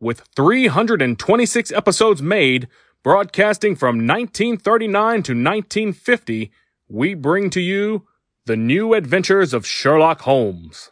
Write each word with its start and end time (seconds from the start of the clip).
with 0.00 0.22
326 0.36 1.72
episodes 1.72 2.22
made, 2.22 2.68
broadcasting 3.02 3.74
from 3.74 4.06
1939 4.06 5.22
to 5.22 5.32
1950, 5.32 6.52
we 6.88 7.14
bring 7.14 7.50
to 7.50 7.60
you 7.60 8.06
The 8.46 8.56
New 8.56 8.94
Adventures 8.94 9.52
of 9.52 9.66
Sherlock 9.66 10.22
Holmes. 10.22 10.90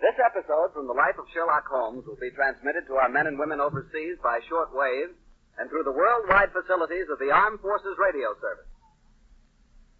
This 0.00 0.14
episode 0.24 0.72
from 0.72 0.86
the 0.86 0.92
life 0.92 1.18
of 1.18 1.24
Sherlock 1.32 1.66
Holmes 1.66 2.04
will 2.06 2.18
be 2.20 2.30
transmitted 2.30 2.86
to 2.86 2.94
our 2.94 3.08
men 3.08 3.26
and 3.26 3.38
women 3.38 3.60
overseas 3.60 4.18
by 4.22 4.40
short 4.48 4.70
wave 4.74 5.10
and 5.58 5.70
through 5.70 5.84
the 5.84 5.92
worldwide 5.92 6.52
facilities 6.52 7.06
of 7.10 7.18
the 7.18 7.32
Armed 7.32 7.60
Forces 7.60 7.96
Radio 7.98 8.34
Service. 8.40 8.70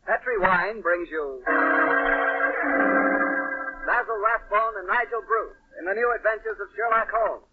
Petri 0.06 0.38
Wine 0.38 0.80
brings 0.82 1.08
you 1.10 1.42
And 4.56 4.88
Nigel 4.88 5.20
Bruce 5.28 5.60
in 5.78 5.84
the 5.84 5.92
new 5.92 6.08
adventures 6.16 6.56
of 6.56 6.68
Sherlock 6.72 7.12
Holmes. 7.12 7.44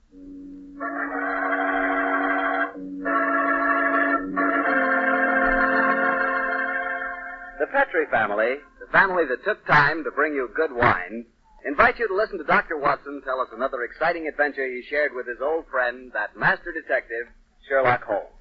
The 7.59 7.67
Petri 7.67 8.05
family, 8.09 8.55
the 8.79 8.87
family 8.93 9.25
that 9.27 9.43
took 9.43 9.67
time 9.67 10.05
to 10.05 10.11
bring 10.11 10.33
you 10.33 10.47
good 10.55 10.71
wine, 10.71 11.25
invite 11.67 11.99
you 11.99 12.07
to 12.07 12.15
listen 12.15 12.37
to 12.37 12.45
Dr. 12.45 12.77
Watson 12.77 13.21
tell 13.25 13.41
us 13.41 13.49
another 13.53 13.83
exciting 13.83 14.29
adventure 14.29 14.65
he 14.65 14.81
shared 14.89 15.11
with 15.13 15.27
his 15.27 15.41
old 15.43 15.67
friend, 15.67 16.09
that 16.13 16.37
master 16.37 16.71
detective, 16.71 17.27
Sherlock 17.67 18.03
Holmes. 18.03 18.31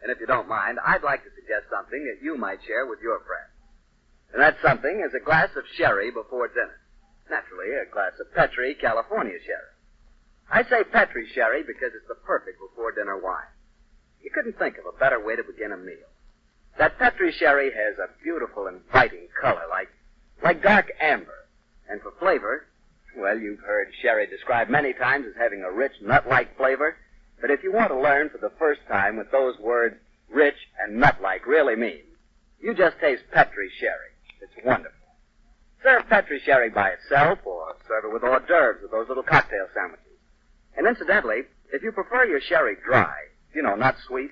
And 0.00 0.12
if 0.12 0.20
you 0.20 0.26
don't 0.26 0.48
mind, 0.48 0.78
I'd 0.86 1.02
like 1.02 1.24
to 1.24 1.30
suggest 1.34 1.66
something 1.74 2.06
that 2.06 2.24
you 2.24 2.38
might 2.38 2.62
share 2.68 2.86
with 2.86 3.00
your 3.02 3.18
friends. 3.26 3.50
And 4.32 4.40
that 4.40 4.58
something 4.62 5.02
is 5.04 5.12
a 5.12 5.24
glass 5.24 5.50
of 5.56 5.64
sherry 5.76 6.12
before 6.12 6.46
dinner. 6.46 6.79
Naturally, 7.30 7.70
a 7.70 7.86
glass 7.86 8.12
of 8.20 8.34
Petri 8.34 8.74
California 8.74 9.38
sherry. 9.46 9.70
I 10.50 10.64
say 10.68 10.82
Petri 10.82 11.28
sherry 11.32 11.62
because 11.62 11.94
it's 11.94 12.08
the 12.08 12.16
perfect 12.26 12.58
before 12.58 12.90
dinner 12.90 13.16
wine. 13.16 13.54
You 14.20 14.30
couldn't 14.34 14.58
think 14.58 14.78
of 14.78 14.84
a 14.84 14.98
better 14.98 15.24
way 15.24 15.36
to 15.36 15.44
begin 15.44 15.70
a 15.70 15.76
meal. 15.76 16.10
That 16.76 16.98
Petri 16.98 17.30
sherry 17.32 17.70
has 17.70 17.98
a 17.98 18.10
beautiful, 18.24 18.66
inviting 18.66 19.28
color, 19.40 19.62
like, 19.70 19.88
like 20.42 20.60
dark 20.62 20.90
amber. 21.00 21.46
And 21.88 22.00
for 22.02 22.10
flavor, 22.18 22.66
well, 23.16 23.38
you've 23.38 23.60
heard 23.60 23.88
sherry 24.02 24.26
described 24.26 24.70
many 24.70 24.92
times 24.92 25.26
as 25.28 25.40
having 25.40 25.62
a 25.62 25.70
rich, 25.70 25.92
nut-like 26.02 26.56
flavor. 26.56 26.96
But 27.40 27.50
if 27.50 27.62
you 27.62 27.72
want 27.72 27.90
to 27.90 28.00
learn 28.00 28.30
for 28.30 28.38
the 28.38 28.52
first 28.58 28.80
time 28.88 29.16
what 29.16 29.30
those 29.30 29.58
words 29.58 29.96
rich 30.28 30.58
and 30.80 30.98
nut-like 30.98 31.46
really 31.46 31.76
mean, 31.76 32.02
you 32.60 32.74
just 32.74 32.98
taste 33.00 33.22
Petri 33.32 33.70
sherry. 33.78 34.10
It's 34.42 34.66
wonderful. 34.66 34.99
Serve 35.82 36.08
Petri 36.08 36.40
sherry 36.44 36.70
by 36.70 36.90
itself 36.90 37.38
or 37.44 37.74
serve 37.88 38.04
it 38.04 38.12
with 38.12 38.22
hors 38.22 38.40
d'oeuvres 38.46 38.82
with 38.82 38.90
those 38.90 39.08
little 39.08 39.22
cocktail 39.22 39.66
sandwiches. 39.74 40.18
And 40.76 40.86
incidentally, 40.86 41.42
if 41.72 41.82
you 41.82 41.92
prefer 41.92 42.24
your 42.26 42.40
sherry 42.40 42.76
dry, 42.84 43.16
you 43.54 43.62
know, 43.62 43.74
not 43.74 43.96
sweet, 44.06 44.30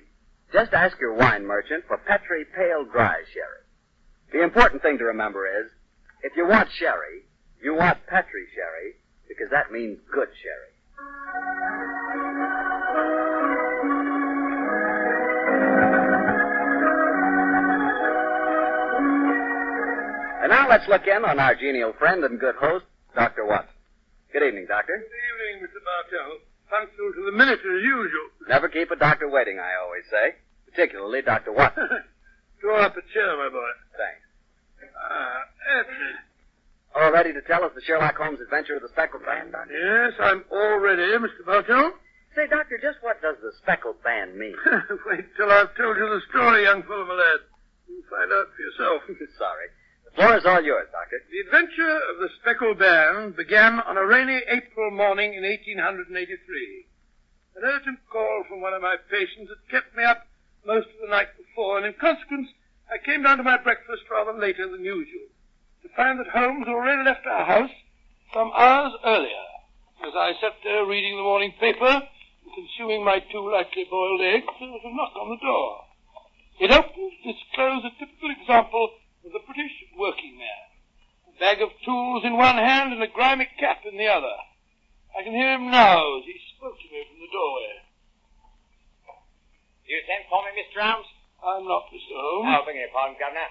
just 0.53 0.73
ask 0.73 0.99
your 0.99 1.13
wine 1.13 1.45
merchant 1.45 1.85
for 1.87 1.97
Petri 1.97 2.45
Pale 2.55 2.85
Dry 2.91 3.21
Sherry. 3.33 3.63
The 4.31 4.43
important 4.43 4.81
thing 4.81 4.97
to 4.99 5.05
remember 5.05 5.47
is, 5.47 5.71
if 6.23 6.33
you 6.35 6.47
want 6.47 6.69
sherry, 6.71 7.25
you 7.61 7.75
want 7.75 8.05
Petri 8.07 8.45
sherry, 8.55 8.93
because 9.27 9.49
that 9.51 9.71
means 9.71 9.99
good 10.11 10.29
sherry. 10.41 11.58
And 20.49 20.57
now 20.57 20.65
let's 20.67 20.89
look 20.89 21.05
in 21.05 21.21
on 21.29 21.37
our 21.37 21.53
genial 21.53 21.93
friend 21.93 22.25
and 22.25 22.39
good 22.41 22.55
host, 22.57 22.81
Dr. 23.13 23.45
Watson. 23.45 23.69
Good 24.33 24.41
evening, 24.41 24.65
Doctor. 24.65 24.97
Good 24.97 25.05
evening, 25.05 25.61
Mr. 25.61 25.77
Bartell. 25.77 26.41
Punctual 26.65 27.13
to 27.13 27.21
the 27.29 27.37
minute 27.37 27.61
as 27.61 27.81
usual. 27.85 28.33
Never 28.49 28.65
keep 28.65 28.89
a 28.89 28.97
doctor 28.97 29.29
waiting, 29.29 29.61
I 29.61 29.77
always 29.77 30.09
say. 30.09 30.33
Particularly 30.65 31.21
Dr. 31.21 31.53
Watson. 31.53 31.85
Draw 32.65 32.81
up 32.81 32.97
a 32.97 33.05
chair, 33.13 33.29
my 33.37 33.53
boy. 33.53 33.69
Thanks. 33.93 34.25
Ah, 34.97 35.45
that's 35.69 35.93
it. 35.93 36.17
All 36.97 37.13
ready 37.13 37.29
to 37.29 37.45
tell 37.45 37.61
us 37.61 37.69
the 37.77 37.85
Sherlock 37.85 38.17
Holmes 38.17 38.41
adventure 38.41 38.73
of 38.73 38.81
the 38.81 38.89
speckled 38.89 39.29
band, 39.29 39.53
Doctor? 39.53 39.69
Yes, 39.69 40.17
I'm 40.17 40.41
all 40.49 40.81
ready, 40.81 41.13
Mr. 41.21 41.45
Bartell. 41.45 41.93
Say, 42.33 42.49
Doctor, 42.49 42.81
just 42.81 42.97
what 43.05 43.21
does 43.21 43.37
the 43.45 43.53
speckled 43.61 44.01
band 44.01 44.33
mean? 44.33 44.57
Wait 45.05 45.29
till 45.37 45.51
I've 45.53 45.77
told 45.77 45.93
you 45.93 46.09
the 46.09 46.25
story, 46.33 46.65
young 46.65 46.81
fellow, 46.89 47.05
my 47.05 47.13
lad. 47.13 47.45
You'll 47.85 48.01
find 48.09 48.33
out 48.33 48.49
for 48.57 48.61
yourself. 48.65 49.05
Sorry. 49.37 49.69
The 50.08 50.08
floor 50.19 50.35
is 50.35 50.45
all 50.45 50.61
yours, 50.61 50.87
Doctor. 50.91 51.23
The 51.31 51.47
adventure 51.47 51.95
of 52.11 52.19
the 52.19 52.27
Speckled 52.41 52.77
Band 52.77 53.37
began 53.39 53.79
on 53.79 53.95
a 53.95 54.03
rainy 54.03 54.43
April 54.51 54.91
morning 54.91 55.33
in 55.33 55.47
1883. 55.47 55.95
An 57.55 57.63
urgent 57.63 57.99
call 58.11 58.43
from 58.49 58.59
one 58.59 58.73
of 58.73 58.81
my 58.81 58.97
patients 59.09 59.47
had 59.47 59.63
kept 59.71 59.95
me 59.95 60.03
up 60.03 60.27
most 60.67 60.91
of 60.91 60.99
the 60.99 61.07
night 61.07 61.31
before, 61.39 61.77
and 61.77 61.87
in 61.87 61.93
consequence, 61.93 62.51
I 62.91 62.99
came 62.99 63.23
down 63.23 63.37
to 63.37 63.47
my 63.47 63.63
breakfast 63.63 64.11
rather 64.11 64.35
later 64.35 64.67
than 64.67 64.83
usual, 64.83 65.31
to 65.83 65.89
find 65.95 66.19
that 66.19 66.35
Holmes 66.35 66.67
had 66.67 66.75
already 66.75 67.07
left 67.07 67.25
our 67.25 67.45
house 67.47 67.75
some 68.33 68.51
hours 68.51 68.91
earlier. 69.05 69.47
As 70.03 70.11
I 70.19 70.35
sat 70.41 70.59
there 70.67 70.83
reading 70.83 71.15
the 71.15 71.23
morning 71.23 71.53
paper 71.63 71.95
and 71.95 72.51
consuming 72.51 73.05
my 73.05 73.23
two 73.31 73.47
lightly 73.47 73.87
boiled 73.87 74.19
eggs, 74.19 74.51
there 74.59 74.67
was 74.67 74.83
a 74.83 74.91
knock 74.91 75.15
on 75.15 75.31
the 75.31 75.39
door. 75.39 75.87
It 76.59 76.71
opened 76.75 77.13
to 77.23 77.31
disclose 77.31 77.87
a 77.87 77.95
typical 77.95 78.35
example 78.35 78.99
of 79.25 79.31
the 79.31 79.43
British 79.45 79.75
working 79.97 80.37
man. 80.37 80.65
A 81.27 81.33
bag 81.39 81.61
of 81.61 81.69
tools 81.83 82.23
in 82.23 82.37
one 82.37 82.55
hand 82.55 82.93
and 82.93 83.03
a 83.03 83.07
grimy 83.11 83.47
cap 83.59 83.83
in 83.85 83.97
the 83.97 84.07
other. 84.07 84.35
I 85.15 85.23
can 85.23 85.33
hear 85.33 85.55
him 85.55 85.71
now 85.71 86.19
as 86.19 86.25
he 86.25 86.37
spoke 86.55 86.77
to 86.77 86.87
me 86.91 87.03
from 87.09 87.19
the 87.19 87.31
doorway. 87.33 87.83
You 89.89 89.97
sent 90.05 90.29
for 90.29 90.45
me, 90.45 90.53
Mr. 90.53 90.85
Holmes? 90.85 91.09
I'm 91.41 91.65
not 91.65 91.89
Mr. 91.89 92.13
Holmes. 92.13 92.45
Oh, 92.45 92.61
beg 92.65 92.77
your 92.77 92.93
pardon, 92.93 93.17
Governor. 93.17 93.49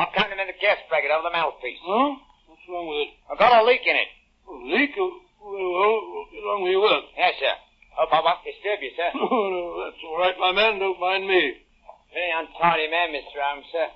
I'm 0.00 0.10
counting 0.16 0.40
in 0.40 0.48
the 0.48 0.58
gas 0.58 0.80
bracket 0.88 1.12
over 1.12 1.28
the 1.28 1.34
mouthpiece. 1.36 1.78
Huh? 1.84 2.18
What's 2.48 2.66
wrong 2.66 2.88
with 2.88 3.06
it? 3.06 3.10
I've 3.30 3.38
got 3.38 3.52
a 3.52 3.62
leak 3.62 3.84
in 3.84 3.94
it. 3.94 4.10
Oh, 4.48 4.58
leak? 4.64 4.96
Oh, 4.96 5.12
well, 5.44 5.54
well, 5.54 6.00
what's 6.24 6.34
wrong 6.40 6.60
with 6.64 6.72
your 6.72 6.82
work? 6.82 7.04
Yes, 7.14 7.36
sir. 7.38 7.54
Hope 7.94 8.10
I 8.10 8.24
won't 8.24 8.42
disturb 8.42 8.80
you, 8.82 8.90
sir. 8.96 9.10
Oh, 9.22 9.44
no, 9.52 9.62
that's 9.84 10.02
all 10.02 10.18
right, 10.18 10.34
my 10.40 10.50
man. 10.50 10.80
Don't 10.80 10.98
mind 10.98 11.28
me. 11.28 11.62
Very 12.10 12.32
untidy 12.32 12.88
man, 12.90 13.12
Mr. 13.12 13.38
Holmes, 13.38 13.68
sir. 13.70 13.86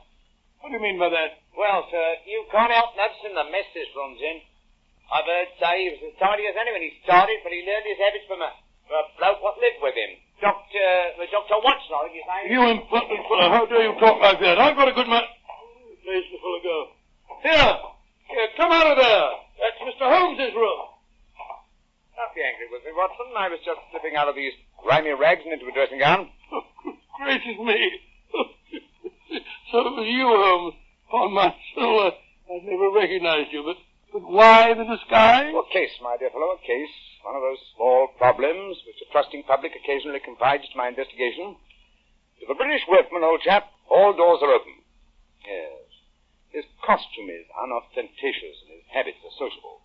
What 0.78 0.86
do 0.86 0.94
you 0.94 0.94
mean 0.94 1.02
by 1.02 1.10
that? 1.10 1.42
Well, 1.58 1.90
sir, 1.90 2.22
you 2.22 2.46
can't 2.54 2.70
help 2.70 2.94
noticing 2.94 3.34
the 3.34 3.50
mess 3.50 3.66
this 3.74 3.90
room's 3.98 4.22
in. 4.22 4.38
I've 5.10 5.26
heard 5.26 5.50
say 5.58 5.74
he 5.82 5.90
was 5.90 6.06
as 6.06 6.14
tidy 6.22 6.46
as 6.46 6.54
anyone. 6.54 6.86
he 6.86 6.94
started, 7.02 7.42
but 7.42 7.50
he 7.50 7.66
learned 7.66 7.82
his 7.82 7.98
habits 7.98 8.22
from 8.30 8.38
a, 8.38 8.54
from 8.86 8.94
a 8.94 9.04
bloke 9.18 9.42
what 9.42 9.58
lived 9.58 9.82
with 9.82 9.98
him. 9.98 10.22
Doctor, 10.38 10.78
uh, 11.18 11.26
Dr. 11.34 11.58
Watson, 11.66 11.98
I 11.98 12.00
think 12.06 12.14
his 12.22 12.28
name. 12.30 12.46
You 12.54 12.62
impertinent 12.78 13.26
fellow, 13.26 13.50
how 13.50 13.66
dare 13.66 13.90
you 13.90 13.98
talk 13.98 14.22
like 14.22 14.38
that? 14.38 14.54
I've 14.62 14.78
got 14.78 14.86
a 14.86 14.94
good 14.94 15.10
man. 15.10 15.26
Where's 16.06 16.30
the 16.30 16.38
fellow 16.38 16.62
go? 16.62 16.78
Here! 17.42 17.74
Here, 18.30 18.48
come 18.54 18.70
out 18.70 18.86
of 18.86 19.02
there! 19.02 19.28
That's 19.58 19.82
Mr. 19.82 20.06
Holmes's 20.06 20.54
room. 20.54 20.94
Don't 22.14 22.34
be 22.38 22.42
angry 22.46 22.70
with 22.70 22.86
me, 22.86 22.94
Watson. 22.94 23.34
I 23.34 23.50
was 23.50 23.58
just 23.66 23.82
slipping 23.90 24.14
out 24.14 24.30
of 24.30 24.38
these 24.38 24.54
grimy 24.78 25.10
rags 25.18 25.42
and 25.42 25.58
into 25.58 25.66
a 25.66 25.74
dressing 25.74 25.98
gown. 25.98 26.30
Oh, 26.54 26.62
good 26.86 27.02
gracious 27.18 27.58
me. 27.58 27.82
so 29.72 29.78
it 29.84 29.94
was 29.96 30.08
you, 30.08 30.26
um, 30.26 30.40
Holmes. 30.42 30.74
Upon 31.08 31.32
my 31.32 31.54
soul, 31.74 32.00
I, 32.04 32.12
I 32.52 32.56
never 32.68 32.92
recognized 32.92 33.48
you, 33.52 33.64
but, 33.64 33.80
but 34.12 34.28
why 34.28 34.74
the 34.76 34.84
disguise? 34.84 35.56
A 35.56 35.72
case, 35.72 35.96
my 36.04 36.16
dear 36.20 36.28
fellow, 36.28 36.52
a 36.52 36.60
case. 36.60 36.92
One 37.24 37.34
of 37.36 37.42
those 37.42 37.60
small 37.76 38.08
problems 38.16 38.76
which 38.86 39.00
a 39.00 39.08
trusting 39.12 39.44
public 39.48 39.72
occasionally 39.72 40.20
confides 40.20 40.68
to 40.68 40.76
my 40.76 40.88
investigation. 40.88 41.56
To 42.40 42.44
the 42.46 42.54
British 42.54 42.84
workman, 42.88 43.24
old 43.24 43.40
chap, 43.40 43.72
all 43.88 44.12
doors 44.12 44.40
are 44.44 44.52
open. 44.52 44.84
Yes. 45.44 45.88
His 46.52 46.64
costume 46.84 47.28
is 47.28 47.48
unostentatious 47.56 48.56
and 48.68 48.80
his 48.80 48.88
habits 48.92 49.20
are 49.24 49.36
sociable. 49.36 49.80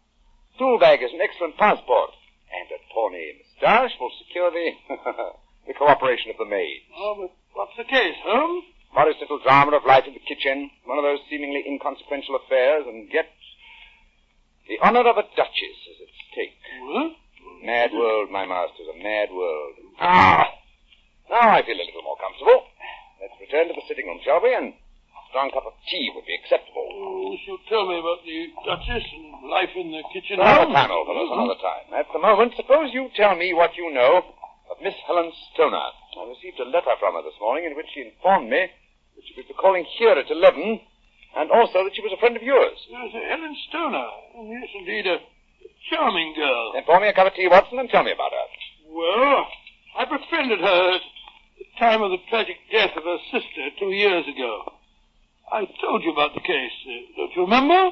Tool 0.59 0.77
bag 0.79 1.01
is 1.03 1.11
an 1.11 1.23
excellent 1.23 1.57
passport. 1.57 2.11
And 2.53 2.69
a 2.69 2.79
tawny 2.93 3.41
moustache 3.41 3.97
will 3.99 4.11
secure 4.19 4.51
the, 4.51 4.67
the 5.67 5.73
cooperation 5.73 6.31
of 6.31 6.37
the 6.37 6.45
maid. 6.45 6.83
Oh, 6.95 7.15
but 7.17 7.31
what's 7.55 7.77
the 7.79 7.87
case, 7.87 8.15
Holmes? 8.23 8.63
Modest 8.93 9.17
little 9.21 9.41
drama 9.41 9.73
of 9.75 9.85
life 9.89 10.05
in 10.05 10.13
the 10.13 10.21
kitchen. 10.21 10.69
One 10.85 11.01
of 11.01 11.03
those 11.03 11.17
seemingly 11.25 11.65
inconsequential 11.65 12.37
affairs, 12.45 12.85
and 12.85 13.09
yet 13.09 13.25
the 14.69 14.77
honor 14.85 15.01
of 15.01 15.17
a 15.17 15.25
duchess 15.33 15.77
is 15.89 15.97
at 15.97 16.13
stake. 16.29 16.61
What? 16.85 17.17
Mad 17.65 17.89
world, 17.91 18.29
my 18.29 18.45
masters, 18.45 18.85
a 18.93 18.97
mad 19.01 19.33
world. 19.33 19.73
Ah! 19.99 20.45
Now 21.25 21.57
I 21.57 21.65
feel 21.65 21.73
a 21.73 21.89
little 21.89 22.05
more 22.05 22.21
comfortable. 22.21 22.69
Let's 23.17 23.33
return 23.41 23.67
to 23.67 23.73
the 23.73 23.81
sitting 23.89 24.05
room, 24.05 24.21
shall 24.21 24.45
we? 24.45 24.53
And 24.53 24.77
a 24.77 25.21
strong 25.33 25.49
cup 25.49 25.65
of 25.65 25.73
tea 25.89 26.13
would 26.13 26.29
be 26.29 26.37
acceptable. 26.37 26.85
Oh, 26.85 27.33
you 27.33 27.39
should 27.49 27.65
tell 27.73 27.89
me 27.89 27.97
about 27.97 28.21
the 28.21 28.53
Duchess 28.61 29.09
and 29.09 29.49
life 29.49 29.73
in 29.73 29.89
the 29.89 30.05
kitchen. 30.13 30.37
Another 30.37 30.69
time, 30.69 30.93
old 30.93 31.09
fellows, 31.09 31.33
another 31.33 31.57
time. 31.57 31.97
At 31.97 32.13
the 32.13 32.21
moment, 32.21 32.53
suppose 32.53 32.93
you 32.93 33.09
tell 33.17 33.33
me 33.33 33.57
what 33.57 33.73
you 33.73 33.89
know 33.89 34.21
of 34.69 34.77
Miss 34.85 34.95
Helen 35.09 35.33
Stoner. 35.49 35.89
I 36.13 36.29
received 36.29 36.61
a 36.61 36.69
letter 36.69 36.93
from 37.01 37.17
her 37.17 37.25
this 37.25 37.41
morning 37.41 37.65
in 37.65 37.73
which 37.73 37.89
she 37.89 38.05
informed 38.05 38.53
me 38.53 38.69
that 39.15 39.23
she 39.25 39.35
be 39.41 39.53
calling 39.59 39.85
here 39.97 40.11
at 40.11 40.29
11, 40.29 40.79
and 41.37 41.51
also 41.51 41.83
that 41.83 41.93
she 41.95 42.01
was 42.01 42.13
a 42.13 42.19
friend 42.19 42.35
of 42.37 42.43
yours. 42.43 42.77
Yes, 42.89 43.11
Helen 43.13 43.55
Stoner. 43.69 44.07
Yes, 44.49 44.69
indeed, 44.75 45.07
a 45.07 45.17
charming 45.89 46.33
girl. 46.35 46.73
Then 46.73 46.83
pour 46.85 46.99
me 46.99 47.07
a 47.07 47.13
cup 47.13 47.27
of 47.27 47.33
tea, 47.33 47.47
Watson, 47.47 47.79
and 47.79 47.89
tell 47.89 48.03
me 48.03 48.11
about 48.11 48.31
her. 48.31 48.47
Well, 48.93 49.47
I 49.97 50.05
befriended 50.05 50.59
her 50.59 50.95
at 50.95 51.01
the 51.57 51.65
time 51.79 52.01
of 52.01 52.11
the 52.11 52.21
tragic 52.29 52.57
death 52.71 52.91
of 52.97 53.03
her 53.03 53.17
sister 53.31 53.69
two 53.79 53.91
years 53.91 54.25
ago. 54.27 54.73
I 55.51 55.65
told 55.81 56.03
you 56.03 56.11
about 56.11 56.33
the 56.33 56.41
case. 56.41 56.73
Uh, 56.87 57.17
don't 57.17 57.33
you 57.35 57.41
remember? 57.43 57.91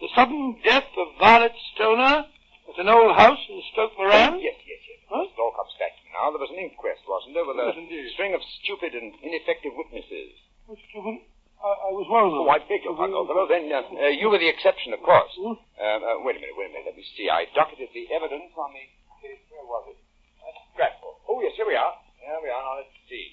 The 0.00 0.08
sudden 0.14 0.56
death 0.64 0.88
of 0.96 1.08
Violet 1.18 1.52
Stoner 1.74 2.24
at 2.28 2.76
an 2.78 2.88
old 2.88 3.16
house 3.16 3.40
in 3.48 3.62
Stoke 3.72 3.92
Moran? 3.98 4.40
Yes, 4.40 4.56
yes, 4.68 4.80
yes. 4.84 5.00
Huh? 5.08 5.24
It 5.24 5.38
all 5.40 5.52
comes 5.56 5.72
back 5.80 5.92
to 5.96 6.00
me 6.04 6.10
now. 6.12 6.30
There 6.36 6.40
was 6.40 6.52
an 6.52 6.60
inquest, 6.60 7.00
wasn't 7.08 7.32
there, 7.32 7.44
with 7.48 7.56
a 7.56 7.64
Yes, 7.72 7.80
indeed. 7.80 8.12
string 8.12 8.32
of 8.36 8.40
stupid 8.60 8.92
and 8.92 9.12
ineffective 9.24 9.72
witnesses. 9.76 10.36
I, 10.66 11.70
I 11.88 11.90
was 11.94 12.06
one 12.10 12.26
of 12.26 12.34
them. 12.34 12.42
Oh, 12.42 12.50
I 12.50 12.58
beg 12.58 12.82
your 12.82 12.98
pardon, 12.98 13.14
fellow. 13.26 13.46
Then 13.46 13.70
uh, 13.70 13.86
uh, 13.86 14.10
you 14.10 14.26
were 14.26 14.38
the 14.38 14.50
exception, 14.50 14.92
of 14.92 15.00
course. 15.06 15.30
Hmm? 15.38 15.54
Uh, 15.78 15.98
uh, 16.02 16.16
wait 16.26 16.36
a 16.36 16.40
minute, 16.42 16.58
wait 16.58 16.70
a 16.70 16.72
minute. 16.74 16.90
Let 16.90 16.98
me 16.98 17.06
see. 17.14 17.30
I 17.30 17.46
docketed 17.54 17.94
the 17.94 18.10
evidence 18.10 18.50
on 18.58 18.74
the 18.74 18.84
case. 19.22 19.40
Where 19.50 19.62
was 19.62 19.94
it? 19.94 19.98
Uh, 20.42 20.54
scrapbook. 20.74 21.22
Oh, 21.30 21.38
yes, 21.38 21.54
here 21.54 21.66
we 21.66 21.78
are. 21.78 21.94
Here 22.18 22.40
we 22.42 22.50
are. 22.50 22.62
Now, 22.62 22.82
let's 22.82 22.94
see. 23.06 23.30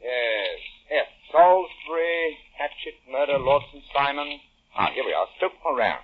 Yes. 0.00 0.58
F. 0.92 1.08
Salisbury, 1.32 2.36
Hatchet, 2.56 2.96
murder, 3.08 3.40
Lordson, 3.40 3.80
Simon. 3.92 4.40
Ah, 4.76 4.90
here 4.92 5.04
we 5.04 5.12
are. 5.12 5.28
Stoke 5.36 5.56
Moran. 5.64 6.00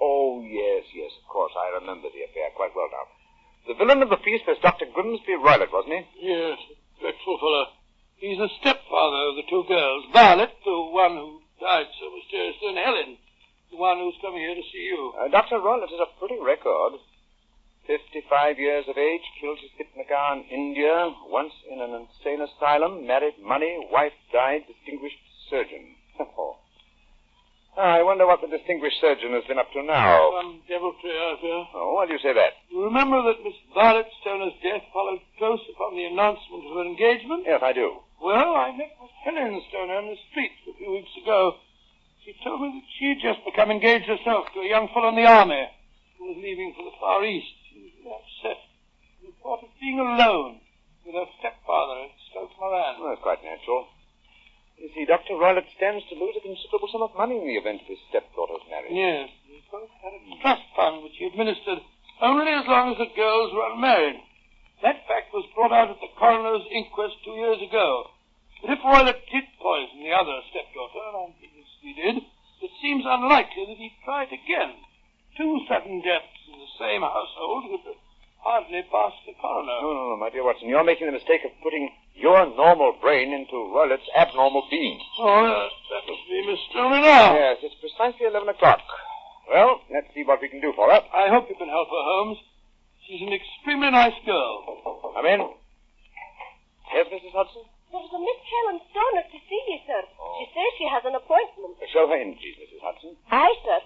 Oh, 0.00 0.40
yes, 0.40 0.88
yes, 0.96 1.12
of 1.20 1.28
course. 1.28 1.52
I 1.56 1.76
remember 1.80 2.08
the 2.08 2.24
affair 2.24 2.48
quite 2.56 2.72
well 2.72 2.88
now. 2.88 3.06
The 3.68 3.76
villain 3.76 4.00
of 4.02 4.08
the 4.08 4.20
piece 4.24 4.40
was 4.48 4.56
Dr. 4.64 4.88
Grimsby 4.92 5.36
Roylott, 5.36 5.72
wasn't 5.72 6.00
he? 6.00 6.32
Yes, 6.32 6.56
dreadful 7.00 7.36
fellow. 7.38 7.79
He's 8.20 8.36
the 8.36 8.52
stepfather 8.60 9.32
of 9.32 9.36
the 9.36 9.48
two 9.48 9.64
girls. 9.64 10.04
Violet, 10.12 10.52
the 10.64 10.76
one 10.92 11.16
who 11.16 11.40
died 11.58 11.88
so 11.96 12.12
mysteriously, 12.12 12.68
and 12.68 12.76
Helen, 12.76 13.16
the 13.72 13.80
one 13.80 13.96
who's 13.96 14.20
coming 14.20 14.44
here 14.44 14.54
to 14.54 14.66
see 14.68 14.84
you. 14.92 15.14
Uh, 15.16 15.28
Dr. 15.28 15.56
Roylott 15.56 15.88
has 15.88 16.04
a 16.04 16.18
pretty 16.20 16.36
record. 16.36 17.00
55 17.86 18.58
years 18.58 18.84
of 18.88 18.98
age, 18.98 19.24
killed 19.40 19.58
his 19.64 19.72
Hitmagar 19.80 20.36
in 20.36 20.44
India, 20.52 21.14
once 21.32 21.52
in 21.72 21.80
an 21.80 21.96
insane 21.96 22.44
asylum, 22.44 23.06
married 23.06 23.40
money, 23.40 23.88
wife 23.90 24.12
died, 24.30 24.68
distinguished 24.68 25.16
surgeon. 25.48 25.96
I 27.80 28.02
wonder 28.02 28.26
what 28.26 28.42
the 28.42 28.52
distinguished 28.52 29.00
surgeon 29.00 29.32
has 29.32 29.44
been 29.48 29.58
up 29.58 29.72
to 29.72 29.82
now. 29.82 30.28
Some 30.42 30.60
deviltry 30.68 31.08
there. 31.08 31.64
Oh, 31.72 31.94
why 31.96 32.04
do 32.04 32.12
you 32.12 32.18
say 32.20 32.34
that? 32.34 32.52
You 32.68 32.84
remember 32.84 33.22
that 33.22 33.40
Miss 33.42 33.56
Violet 33.72 34.06
Stoner's 34.20 34.52
death 34.62 34.84
followed 34.92 35.24
close 35.38 35.64
upon 35.72 35.96
the 35.96 36.04
announcement 36.04 36.68
of 36.68 36.76
her 36.76 36.84
engagement? 36.84 37.44
Yes, 37.46 37.62
I 37.64 37.72
do. 37.72 38.04
Well, 38.20 38.52
I 38.52 38.76
met 38.76 38.92
Miss 39.00 39.10
Helen 39.24 39.62
Stoner 39.68 39.98
in 40.04 40.12
the 40.12 40.20
street 40.28 40.52
a 40.68 40.76
few 40.76 40.92
weeks 40.92 41.16
ago. 41.22 41.56
She 42.22 42.36
told 42.44 42.60
me 42.60 42.68
that 42.68 42.88
she 43.00 43.16
had 43.16 43.20
just 43.24 43.40
become 43.48 43.70
engaged 43.72 44.04
herself 44.04 44.52
to 44.52 44.60
a 44.60 44.68
young 44.68 44.92
fellow 44.92 45.08
in 45.08 45.16
the 45.16 45.24
army 45.24 45.64
who 46.18 46.28
was 46.28 46.36
leaving 46.36 46.76
for 46.76 46.84
the 46.84 46.92
Far 47.00 47.24
East. 47.24 47.48
She 47.72 47.80
was 48.04 48.20
upset. 48.20 48.60
The 49.24 49.32
thought 49.40 49.64
of 49.64 49.72
being 49.80 49.98
alone 49.98 50.60
with 51.00 51.16
her 51.16 51.32
stepfather 51.40 52.12
at 52.12 52.14
Stoke 52.28 52.52
Moran. 52.60 53.00
Well, 53.00 53.08
that's 53.08 53.24
quite 53.24 53.40
natural. 53.40 53.88
You 54.76 54.92
see, 54.92 55.08
Dr. 55.08 55.40
Roylott 55.40 55.68
stands 55.76 56.04
to 56.12 56.14
lose 56.20 56.36
a 56.36 56.44
considerable 56.44 56.92
sum 56.92 57.00
of 57.00 57.16
money 57.16 57.40
in 57.40 57.48
the 57.48 57.56
event 57.56 57.80
of 57.80 57.88
his 57.88 58.04
stepdaughter's 58.12 58.68
marriage. 58.68 58.92
Yes, 58.92 59.32
they 59.48 59.64
both 59.72 59.88
had 60.04 60.12
a 60.12 60.20
trust 60.44 60.68
fund 60.76 61.04
which 61.04 61.16
he 61.16 61.24
administered 61.24 61.80
only 62.20 62.52
as 62.52 62.68
long 62.68 62.92
as 62.92 62.98
the 63.00 63.08
girls 63.16 63.52
were 63.56 63.64
unmarried. 63.72 64.20
That 64.82 65.04
fact 65.06 65.32
was 65.32 65.44
brought 65.54 65.72
out 65.72 65.90
at 65.90 66.00
the 66.00 66.08
coroner's 66.16 66.64
inquest 66.72 67.20
two 67.24 67.36
years 67.36 67.60
ago. 67.60 68.08
But 68.62 68.76
if 68.76 68.80
Roylott 68.80 69.20
did 69.28 69.44
poison 69.60 70.00
the 70.00 70.12
other 70.12 70.40
stepdaughter, 70.48 71.00
and 71.08 71.16
I'm 71.16 71.32
convinced 71.36 71.80
he 71.80 71.92
did, 71.92 72.16
it 72.64 72.72
seems 72.80 73.04
unlikely 73.04 73.64
that 73.68 73.76
he'd 73.80 73.96
try 74.04 74.24
it 74.24 74.32
again. 74.32 74.76
Two 75.36 75.64
sudden 75.68 76.00
deaths 76.00 76.40
in 76.48 76.60
the 76.60 76.72
same 76.80 77.00
household 77.00 77.72
would 77.72 77.96
hardly 78.40 78.84
pass 78.88 79.12
the 79.24 79.36
coroner. 79.40 79.80
No, 79.80 79.92
no, 79.92 80.02
no, 80.12 80.16
my 80.16 80.28
dear 80.28 80.44
Watson. 80.44 80.68
You're 80.68 80.84
making 80.84 81.06
the 81.06 81.16
mistake 81.16 81.44
of 81.44 81.52
putting 81.62 81.88
your 82.16 82.44
normal 82.56 82.96
brain 83.00 83.32
into 83.32 83.56
Roylott's 83.72 84.08
abnormal 84.16 84.64
being. 84.70 85.00
Oh, 85.20 85.44
yes, 85.44 85.72
that 85.92 86.04
must 86.08 86.24
be 86.28 86.40
Miss 86.48 86.60
Stoner 86.72 87.00
now. 87.00 87.34
Yes, 87.36 87.56
it's 87.62 87.76
precisely 87.80 88.26
11 88.26 88.48
o'clock. 88.48 88.80
Well, 89.48 89.80
let's 89.92 90.08
see 90.14 90.24
what 90.24 90.40
we 90.40 90.48
can 90.48 90.60
do 90.60 90.72
for 90.76 90.88
her. 90.88 91.00
I 91.12 91.28
hope 91.28 91.48
you 91.48 91.56
can 91.56 91.68
help 91.68 91.88
her, 91.88 92.04
Holmes. 92.12 92.38
She's 93.10 93.26
an 93.26 93.34
extremely 93.34 93.90
nice 93.90 94.14
girl. 94.22 95.10
Come 95.18 95.26
in. 95.26 95.42
Yes, 96.94 97.10
Mrs. 97.10 97.34
Hudson? 97.34 97.66
There's 97.90 98.06
a 98.06 98.20
Miss 98.22 98.40
Helen 98.46 98.78
Stoner 98.86 99.26
to 99.26 99.38
see 99.50 99.62
you, 99.66 99.82
sir. 99.82 99.98
Oh. 100.14 100.38
She 100.38 100.46
says 100.54 100.70
she 100.78 100.86
has 100.86 101.02
an 101.02 101.18
appointment. 101.18 101.74
Show 101.90 102.06
her 102.06 102.14
in, 102.14 102.38
please, 102.38 102.54
Mrs. 102.62 102.78
Hudson. 102.78 103.18
Aye, 103.34 103.58
sir. 103.66 103.82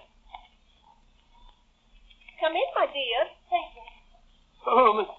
Come 2.37 2.53
in, 2.53 2.69
my 2.77 2.85
dear. 2.85 3.19
Thank 3.49 3.73
you. 3.73 3.85
Oh, 4.69 4.93
Miss, 4.93 5.09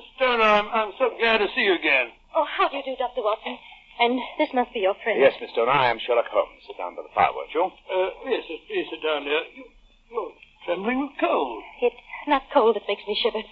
Miss 0.00 0.06
Stoner, 0.16 0.48
I'm, 0.48 0.72
I'm 0.72 0.96
so 0.96 1.12
glad 1.20 1.44
to 1.44 1.48
see 1.52 1.68
you 1.68 1.76
again. 1.76 2.08
Oh, 2.32 2.48
how 2.48 2.72
do 2.72 2.80
you 2.80 2.84
do, 2.88 2.96
Dr. 2.96 3.20
Watson? 3.20 3.60
And 4.00 4.16
this 4.40 4.48
must 4.56 4.72
be 4.72 4.80
your 4.80 4.96
friend. 5.04 5.20
Yes, 5.20 5.36
Miss 5.44 5.52
Stoner, 5.52 5.76
I 5.76 5.92
am 5.92 6.00
Sherlock 6.00 6.32
Holmes. 6.32 6.64
Sit 6.64 6.80
down 6.80 6.96
by 6.96 7.04
the 7.04 7.12
fire, 7.12 7.36
won't 7.36 7.52
you? 7.52 7.68
Uh, 7.68 8.32
yes, 8.32 8.48
yes, 8.48 8.64
please 8.64 8.88
sit 8.88 9.04
down 9.04 9.28
there. 9.28 9.44
You, 9.52 9.68
you're 10.08 10.32
trembling 10.64 11.00
with 11.00 11.18
cold. 11.20 11.62
It's 11.80 11.96
not 12.26 12.42
cold 12.52 12.76
that 12.76 12.88
makes 12.88 13.02
me 13.06 13.18
shiver. 13.20 13.42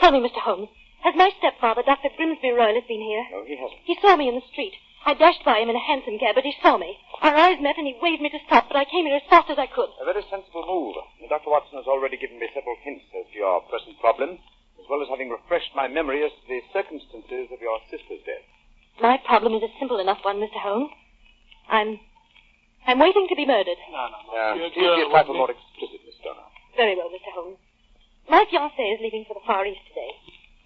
Tell 0.00 0.12
me, 0.12 0.20
Mr. 0.20 0.40
Holmes, 0.40 0.68
has 1.02 1.14
my 1.16 1.30
stepfather, 1.38 1.82
Dr. 1.84 2.08
Grimsby 2.16 2.48
Roylott, 2.48 2.88
been 2.88 3.00
here? 3.04 3.24
No, 3.30 3.44
he 3.44 3.56
hasn't. 3.56 3.80
He 3.84 3.96
saw 4.00 4.16
me 4.16 4.28
in 4.28 4.34
the 4.36 4.48
street. 4.52 4.72
I 5.04 5.12
dashed 5.12 5.44
by 5.44 5.60
him 5.60 5.68
in 5.68 5.76
a 5.76 5.84
hansom 5.84 6.16
cab, 6.18 6.34
but 6.34 6.48
he 6.48 6.56
saw 6.64 6.78
me. 6.80 6.96
Our 7.20 7.36
eyes 7.36 7.60
met 7.60 7.76
and 7.76 7.86
he 7.86 7.92
waved 8.00 8.22
me 8.24 8.30
to 8.32 8.40
stop, 8.46 8.68
but 8.72 8.76
I 8.80 8.88
came 8.88 9.04
here 9.04 9.20
as 9.20 9.28
fast 9.28 9.50
as 9.52 9.58
I 9.60 9.68
could. 9.68 9.92
A 10.00 10.08
very 10.08 10.24
sensible 10.32 10.64
move. 10.64 10.96
Dr. 11.28 11.52
Watson 11.52 11.76
has 11.76 11.86
already 11.86 12.16
given 12.16 12.40
me 12.40 12.48
several 12.56 12.76
hints 12.80 13.04
as 13.12 13.28
to 13.28 13.36
your 13.36 13.60
present 13.68 14.00
problem, 14.00 14.40
as 14.80 14.86
well 14.88 15.02
as 15.04 15.08
having 15.12 15.28
refreshed 15.28 15.76
my 15.76 15.88
memory 15.88 16.24
as 16.24 16.32
to 16.32 16.44
the 16.48 16.64
circumstances 16.72 17.52
of 17.52 17.60
your 17.60 17.76
sister's 17.92 18.24
death. 18.24 18.48
My 18.96 19.20
problem 19.28 19.52
is 19.52 19.62
a 19.62 19.72
simple 19.78 20.00
enough 20.00 20.24
one, 20.24 20.40
Mr. 20.40 20.56
Holmes. 20.56 20.90
I'm. 21.68 22.00
I'm 22.86 22.98
waiting 22.98 23.26
to 23.28 23.36
be 23.36 23.44
murdered. 23.46 23.80
No, 23.92 24.08
no, 24.08 24.18
no. 24.24 24.32
Uh, 24.36 24.54
Dear 24.56 24.70
please 24.72 25.04
be 25.04 25.04
Very 26.76 26.96
well, 26.96 27.10
Mr. 27.10 27.30
Holmes. 27.30 27.58
My 28.28 28.44
fiancé 28.50 28.94
is 28.94 29.00
leaving 29.00 29.24
for 29.24 29.34
the 29.34 29.46
Far 29.46 29.64
East 29.66 29.86
today. 29.86 30.10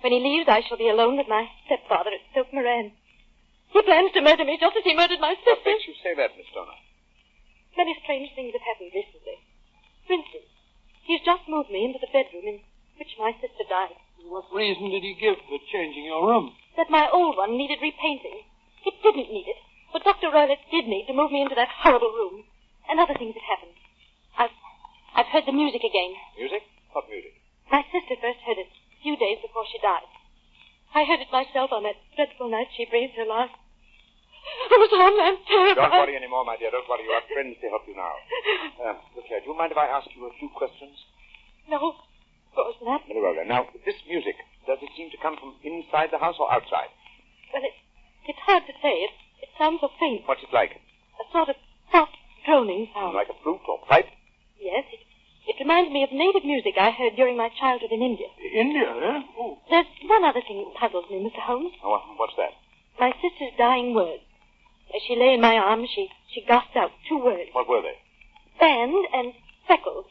When 0.01 0.13
he 0.13 0.21
leaves, 0.21 0.49
I 0.49 0.63
shall 0.63 0.79
be 0.79 0.89
alone 0.89 1.19
with 1.19 1.29
my 1.29 1.51
stepfather 1.67 2.11
at 2.11 2.25
Stoke 2.33 2.53
Moran. 2.53 2.93
He 3.69 3.83
plans 3.83 4.13
to 4.15 4.23
murder 4.23 4.45
me 4.45 4.57
just 4.57 4.77
as 4.77 4.85
he 4.85 4.97
murdered 4.97 5.21
my 5.21 5.35
sister. 5.37 5.53
What 5.53 5.65
sister. 5.65 5.71
makes 5.71 5.87
you 5.87 5.97
say 6.01 6.15
that, 6.17 6.33
Miss 6.39 6.49
Stoner? 6.49 6.79
Many 7.77 7.93
strange 8.03 8.33
things 8.35 8.57
have 8.57 8.65
happened 8.65 8.95
recently. 8.95 9.37
For 10.07 10.17
instance, 10.17 10.49
he's 11.05 11.21
just 11.27 11.45
moved 11.45 11.69
me 11.69 11.85
into 11.85 12.01
the 12.01 12.09
bedroom 12.09 12.47
in 12.47 12.59
which 12.97 13.19
my 13.21 13.37
sister 13.43 13.69
died. 13.69 14.01
What 14.25 14.49
reason 14.55 14.89
did 14.89 15.05
he 15.05 15.15
give 15.15 15.37
for 15.45 15.61
changing 15.71 16.09
your 16.09 16.25
room? 16.25 16.57
That 16.77 16.91
my 16.91 17.11
old 17.13 17.37
one 17.37 17.59
needed 17.59 17.85
repainting. 17.85 18.49
It 18.87 18.97
didn't 19.03 19.29
need 19.29 19.47
it, 19.47 19.61
but 19.93 20.05
Dr. 20.05 20.31
Roylott 20.33 20.65
did 20.71 20.89
need 20.89 21.07
to 21.07 21.13
move 21.13 21.31
me 21.31 21.43
into 21.43 21.55
that 21.55 21.69
horrible 21.85 22.15
room. 22.17 22.45
And 22.89 22.99
other 22.99 23.15
things 23.15 23.35
have 23.37 23.59
happened. 23.59 23.77
I've, 25.19 25.27
heard 25.35 25.51
the 25.51 25.53
music 25.53 25.83
again. 25.83 26.15
Music? 26.39 26.63
What 26.95 27.11
music? 27.11 27.35
My 27.75 27.83
sister 27.91 28.15
first 28.23 28.39
heard 28.47 28.63
it 28.63 28.71
a 28.71 28.99
few 29.03 29.19
days 29.19 29.43
before 29.43 29.67
she 29.67 29.83
died. 29.83 30.07
I 30.95 31.03
heard 31.03 31.19
it 31.19 31.35
myself 31.35 31.75
on 31.75 31.83
that 31.83 31.99
dreadful 32.15 32.47
night 32.47 32.71
she 32.79 32.87
breathed 32.87 33.19
her 33.19 33.27
last. 33.27 33.51
I 34.73 34.79
was 34.79 34.93
on 34.95 35.15
and 35.19 35.39
Don't 35.75 35.91
worry 35.91 36.15
any 36.15 36.31
more, 36.31 36.47
my 36.47 36.55
dear. 36.55 36.71
Don't 36.71 36.87
worry. 36.87 37.03
You 37.03 37.13
have 37.19 37.27
friends 37.27 37.59
to 37.61 37.67
help 37.67 37.83
you 37.91 37.99
now. 37.99 38.15
Uh, 38.79 38.95
look 39.19 39.27
here. 39.27 39.43
Do 39.43 39.51
you 39.51 39.59
mind 39.59 39.75
if 39.75 39.81
I 39.81 39.91
ask 39.91 40.07
you 40.15 40.23
a 40.25 40.33
few 40.39 40.49
questions? 40.55 40.95
No, 41.67 41.77
of 41.93 41.99
course 42.55 42.79
not. 42.81 43.03
Very 43.11 43.21
well, 43.21 43.35
then. 43.35 43.51
Now, 43.51 43.67
this 43.85 43.99
music, 44.07 44.39
does 44.71 44.79
it 44.81 44.89
seem 44.97 45.11
to 45.11 45.19
come 45.19 45.35
from 45.37 45.59
inside 45.67 46.15
the 46.15 46.23
house 46.23 46.39
or 46.39 46.47
outside? 46.47 46.95
Well, 47.53 47.67
it, 47.67 47.75
it's 48.31 48.41
hard 48.47 48.65
to 48.71 48.75
say. 48.81 49.03
It, 49.03 49.15
it 49.43 49.51
sounds 49.59 49.83
so 49.83 49.91
faint. 50.01 50.25
What's 50.31 50.47
it 50.47 50.55
like? 50.55 50.79
A 51.19 51.25
sort 51.35 51.51
of 51.51 51.59
soft 51.91 52.15
droning 52.47 52.89
sound. 52.95 53.19
Like 53.19 53.29
a 53.29 53.39
flute 53.43 53.67
or 53.69 53.83
pipe? 53.91 54.09
Yes, 54.59 54.85
it, 54.93 55.05
it 55.49 55.57
reminds 55.59 55.91
me 55.91 56.05
of 56.05 56.13
native 56.13 56.45
music 56.45 56.75
I 56.79 56.91
heard 56.91 57.17
during 57.17 57.37
my 57.37 57.49
childhood 57.59 57.91
in 57.91 58.03
India. 58.03 58.29
India, 58.53 58.85
eh? 58.85 59.23
Oh, 59.41 59.59
There's 59.71 59.87
one 60.07 60.25
other 60.25 60.41
thing 60.47 60.63
that 60.65 60.75
puzzles 60.79 61.09
me, 61.11 61.25
Mr. 61.25 61.41
Holmes. 61.41 61.73
Oh, 61.83 61.91
what- 61.91 62.05
what's 62.19 62.37
that? 62.37 62.53
My 63.01 63.13
sister's 63.23 63.55
dying 63.57 63.95
words. 63.95 64.23
As 64.95 65.03
she 65.07 65.17
lay 65.17 65.35
in 65.35 65.41
my 65.41 65.57
arms, 65.57 65.89
she, 65.95 66.09
she 66.33 66.41
gasped 66.43 66.77
out 66.77 66.91
two 67.09 67.19
words. 67.19 67.51
What 67.53 67.69
were 67.69 67.83
they? 67.83 67.97
Band 68.61 68.95
and 69.15 69.33
freckles. 69.67 70.07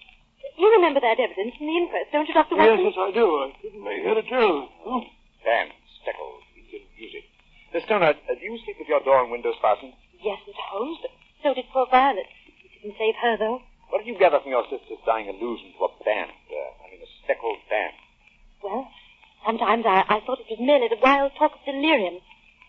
You 0.57 0.71
remember 0.73 0.99
that 1.01 1.19
evidence 1.19 1.53
in 1.59 1.67
the 1.67 1.77
inquest, 1.77 2.11
don't 2.11 2.27
you, 2.27 2.33
Dr. 2.33 2.55
Watson? 2.55 2.85
yes, 2.85 2.93
yes, 2.95 3.07
I 3.07 3.11
do. 3.11 3.25
I 3.43 3.51
couldn't 3.61 3.83
make 3.83 4.03
head 4.03 4.17
or 4.17 4.21
tail 4.23 4.63
it. 4.63 4.69
Oh. 4.85 5.03
Dan, 5.43 5.67
Speckles, 6.01 6.41
Indian 6.55 6.83
music. 6.97 7.23
Miss 7.73 7.83
Stoner, 7.83 8.15
uh, 8.15 8.33
do 8.39 8.41
you 8.45 8.57
sleep 8.65 8.77
with 8.79 8.87
your 8.87 9.01
door 9.01 9.21
and 9.21 9.31
windows 9.31 9.55
fastened? 9.61 9.93
Yes, 10.23 10.39
Mr. 10.47 10.63
Holmes, 10.71 10.97
but 11.01 11.11
so 11.43 11.53
did 11.53 11.65
poor 11.73 11.85
Violet. 11.91 12.25
It 12.47 12.81
didn't 12.81 12.97
save 12.97 13.15
her, 13.21 13.37
though. 13.37 13.61
What 13.89 14.03
did 14.03 14.11
you 14.11 14.19
gather 14.19 14.39
from 14.43 14.51
your 14.51 14.67
sister's 14.67 14.99
dying 15.05 15.31
allusion 15.31 15.71
to 15.79 15.87
a 15.87 15.91
band? 16.03 16.31
Uh, 16.51 16.83
I 16.83 16.91
mean, 16.91 17.01
a 17.01 17.09
speckled 17.23 17.63
band. 17.71 17.95
Well, 18.63 18.87
sometimes 19.45 19.87
I, 19.87 20.03
I 20.07 20.19
thought 20.27 20.43
it 20.43 20.51
was 20.51 20.59
merely 20.59 20.91
the 20.91 20.99
wild 20.99 21.31
talk 21.39 21.55
of 21.55 21.63
delirium, 21.63 22.19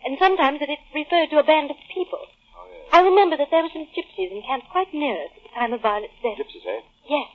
and 0.06 0.14
sometimes 0.18 0.62
that 0.62 0.70
it 0.70 0.78
referred 0.94 1.30
to 1.34 1.42
a 1.42 1.46
band 1.46 1.74
of 1.74 1.78
people. 1.90 2.22
Oh, 2.54 2.66
yes. 2.70 2.86
I 2.94 3.02
remember 3.02 3.34
that 3.36 3.50
there 3.50 3.66
were 3.66 3.74
some 3.74 3.90
gypsies 3.90 4.30
encamped 4.30 4.70
quite 4.70 4.94
near 4.94 5.18
us 5.26 5.34
at 5.34 5.42
the 5.42 5.54
time 5.58 5.72
of 5.74 5.82
Violet's 5.82 6.14
death. 6.22 6.38
Gypsies, 6.38 6.66
eh? 6.66 6.82
Yes. 7.10 7.28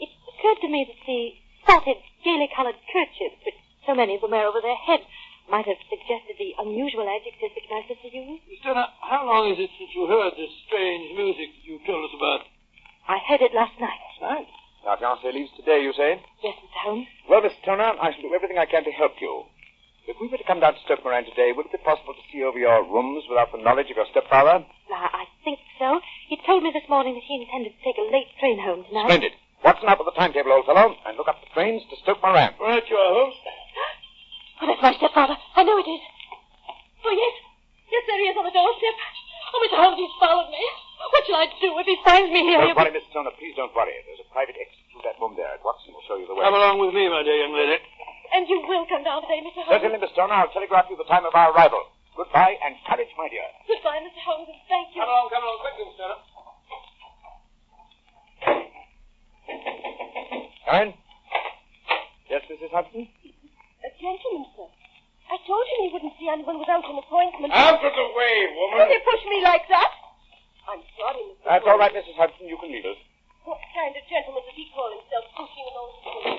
It 0.00 0.10
occurred 0.32 0.60
to 0.64 0.68
me 0.72 0.88
that 0.88 1.00
the 1.04 1.36
spotted, 1.60 2.00
gaily 2.24 2.48
colored 2.54 2.80
kerchiefs 2.88 3.42
which 3.44 3.58
so 3.84 3.94
many 3.94 4.16
of 4.16 4.24
them 4.24 4.32
wear 4.32 4.48
over 4.48 4.64
their 4.64 4.80
heads 4.80 5.04
might 5.50 5.66
have 5.66 5.78
suggested 5.86 6.34
the 6.38 6.54
unusual 6.58 7.06
adjectives 7.06 7.54
that 7.54 7.66
my 7.70 7.82
sister 7.86 8.10
used. 8.10 8.42
Miss 8.48 8.58
Stoner, 8.64 8.86
how 8.98 9.26
long 9.26 9.52
is 9.52 9.58
it 9.60 9.70
since 9.78 9.90
you 9.94 10.06
heard 10.06 10.34
this 10.34 10.50
strange 10.66 11.14
music 11.14 11.54
you 11.62 11.78
told 11.86 12.02
us 12.02 12.14
about? 12.16 12.42
I 13.08 13.18
heard 13.28 13.40
it 13.42 13.54
last 13.54 13.78
night. 13.80 14.00
Last 14.20 14.22
night? 14.22 14.48
Our 14.86 14.96
fiancé 14.98 15.34
leaves 15.34 15.50
today, 15.56 15.82
you 15.82 15.92
say? 15.94 16.22
Yes, 16.42 16.54
Mr. 16.62 16.78
Holmes. 16.86 17.06
Well, 17.28 17.42
Miss 17.42 17.52
Stoner, 17.62 17.94
I 17.98 18.12
shall 18.14 18.22
do 18.22 18.34
everything 18.34 18.58
I 18.58 18.66
can 18.66 18.84
to 18.84 18.90
help 18.94 19.18
you. 19.20 19.44
If 20.06 20.14
we 20.22 20.30
were 20.30 20.38
to 20.38 20.46
come 20.46 20.60
down 20.62 20.74
to 20.74 20.80
Stoke 20.86 21.02
Moran 21.02 21.26
today, 21.26 21.50
would 21.50 21.66
it 21.66 21.74
be 21.74 21.82
possible 21.82 22.14
to 22.14 22.24
see 22.30 22.46
over 22.46 22.58
your 22.58 22.86
rooms 22.86 23.26
without 23.26 23.50
the 23.50 23.58
knowledge 23.58 23.90
of 23.90 23.98
your 23.98 24.06
stepfather? 24.14 24.62
I, 24.62 25.06
I 25.10 25.24
think 25.42 25.58
so. 25.82 25.98
He 26.30 26.38
told 26.46 26.62
me 26.62 26.70
this 26.70 26.86
morning 26.88 27.18
that 27.18 27.26
he 27.26 27.42
intended 27.42 27.74
to 27.74 27.80
take 27.82 27.98
a 27.98 28.06
late 28.14 28.30
train 28.38 28.62
home 28.62 28.86
tonight. 28.86 29.10
Splendid. 29.10 29.34
Watson 29.66 29.90
up 29.90 29.98
with 29.98 30.06
the 30.06 30.14
timetable, 30.14 30.54
old 30.54 30.66
fellow, 30.66 30.94
and 30.94 31.18
look 31.18 31.26
up 31.26 31.42
the 31.42 31.50
trains 31.50 31.82
to 31.90 31.98
Stoke 32.06 32.22
Moran. 32.22 32.54
Right 32.62 32.86
you 32.86 32.96
are, 32.96 33.12
Holmes. 33.14 33.34
Oh, 34.56 34.64
that's 34.64 34.80
my 34.80 34.94
stepfather. 34.96 35.36
I 35.52 35.68
know 35.68 35.76
it 35.76 35.84
is. 35.84 36.00
Oh, 37.04 37.12
yes. 37.12 37.34
Yes, 37.92 38.02
there 38.08 38.16
he 38.16 38.32
is 38.32 38.36
on 38.40 38.48
the 38.48 38.56
doorstep. 38.56 38.96
Oh, 39.52 39.60
Mr. 39.60 39.76
Holmes, 39.76 40.00
he's 40.00 40.16
followed 40.16 40.48
me. 40.48 40.64
What 40.96 41.22
shall 41.28 41.40
I 41.40 41.48
do 41.60 41.68
if 41.76 41.86
he 41.86 41.96
finds 42.04 42.30
me 42.32 42.40
here? 42.48 42.60
Don't 42.60 42.76
worry, 42.76 42.92
Miss 42.92 43.04
Stoner. 43.12 43.32
Please 43.36 43.54
don't 43.56 43.72
worry. 43.76 43.92
There's 44.08 44.20
a 44.24 44.28
private 44.32 44.56
exit 44.56 44.80
through 44.92 45.04
that 45.04 45.16
room 45.20 45.36
there. 45.36 45.52
Watson 45.64 45.92
will 45.92 46.04
show 46.08 46.16
you 46.16 46.26
the 46.26 46.34
way. 46.34 46.44
Come 46.44 46.56
along 46.56 46.80
with 46.80 46.92
me, 46.96 47.08
my 47.08 47.22
dear 47.22 47.36
young 47.36 47.52
lady. 47.56 47.78
And 48.34 48.48
you 48.48 48.58
will 48.64 48.84
come 48.88 49.04
down 49.04 49.22
today, 49.22 49.40
Mr. 49.44 49.62
Holmes. 49.64 49.76
Certainly, 49.80 49.98
Miss 50.00 50.12
Stoner. 50.16 50.34
I'll 50.34 50.52
telegraph 50.52 50.88
you 50.90 50.96
the 50.96 51.08
time 51.08 51.24
of 51.28 51.34
our 51.36 51.52
arrival. 51.52 51.80
Goodbye 52.16 52.56
and 52.64 52.74
courage, 52.88 53.12
my 53.20 53.28
dear. 53.28 53.44
Goodbye, 53.68 54.00
Mr. 54.02 54.20
Holmes, 54.24 54.48
and 54.48 54.60
thank 54.72 54.88
you. 54.96 55.04
Come 55.04 55.10
along, 55.12 55.28
come 55.30 55.44
along, 55.44 55.58
quickly, 55.60 55.84
Miss 55.84 55.96
Stoner. 56.00 56.18
Come 60.66 60.80
in. 60.82 60.90
Yes, 62.32 62.42
Mrs. 62.50 62.72
Hudson? 62.72 63.04
A 63.06 63.90
gentleman, 64.00 64.44
sir. 64.56 64.66
I 65.26 65.36
told 65.46 65.64
him 65.66 65.78
he 65.86 65.90
wouldn't 65.92 66.14
see 66.18 66.28
anyone 66.30 66.58
without 66.58 66.82
an 66.86 66.98
appointment. 66.98 67.52
Out 67.54 67.82
of 67.82 67.92
the 67.94 68.08
way, 68.14 68.34
woman. 68.54 68.78
Will 68.82 68.90
you 68.90 69.02
push 69.06 69.22
me 69.30 69.42
like 69.42 69.66
that? 69.70 69.90
I'm 70.66 70.82
sorry, 70.98 71.22
Mr. 71.30 71.44
That's 71.46 71.66
all 71.66 71.78
right, 71.78 71.94
Mrs. 71.94 72.16
Hudson. 72.18 72.46
You 72.50 72.58
can 72.58 72.70
leave 72.74 72.84
us. 72.86 72.98
What 73.46 73.62
kind 73.70 73.94
of 73.94 74.02
gentleman 74.10 74.42
does 74.42 74.56
he 74.58 74.66
call 74.74 74.90
himself, 74.90 75.24
pushing 75.38 75.64
an 75.70 75.76
old 75.78 75.94
woman? 76.02 76.38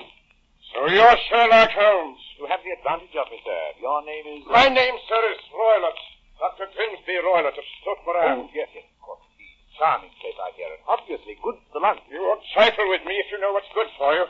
So 0.68 0.78
you're 0.92 1.16
Sherlock 1.32 1.72
Holmes. 1.72 2.20
You 2.36 2.44
have 2.52 2.60
the 2.60 2.76
advantage 2.76 3.16
of 3.16 3.26
me, 3.32 3.40
sir. 3.40 3.62
Your 3.80 4.04
name 4.04 4.26
is... 4.36 4.40
uh, 4.44 4.52
My 4.52 4.68
name, 4.68 4.92
sir, 5.08 5.22
is 5.32 5.40
Roylott. 5.48 5.96
Dr. 6.38 6.68
Grimsby 6.76 7.16
Roylott 7.24 7.56
of 7.56 7.66
Stoke 7.80 8.04
Oh, 8.04 8.12
Moran. 8.12 8.52
yes, 8.52 8.68
yes, 8.76 8.84
of 8.84 9.00
course. 9.00 9.24
Charming 9.80 10.12
place, 10.20 10.36
I 10.36 10.52
hear, 10.60 10.68
and 10.68 10.82
obviously 10.90 11.38
good 11.40 11.56
for 11.72 11.80
lunch. 11.80 12.04
You 12.12 12.20
won't 12.20 12.44
trifle 12.52 12.84
with 12.92 13.02
me 13.08 13.14
if 13.16 13.26
you 13.32 13.40
know 13.40 13.56
what's 13.56 13.70
good 13.72 13.88
for 13.96 14.12
you. 14.12 14.26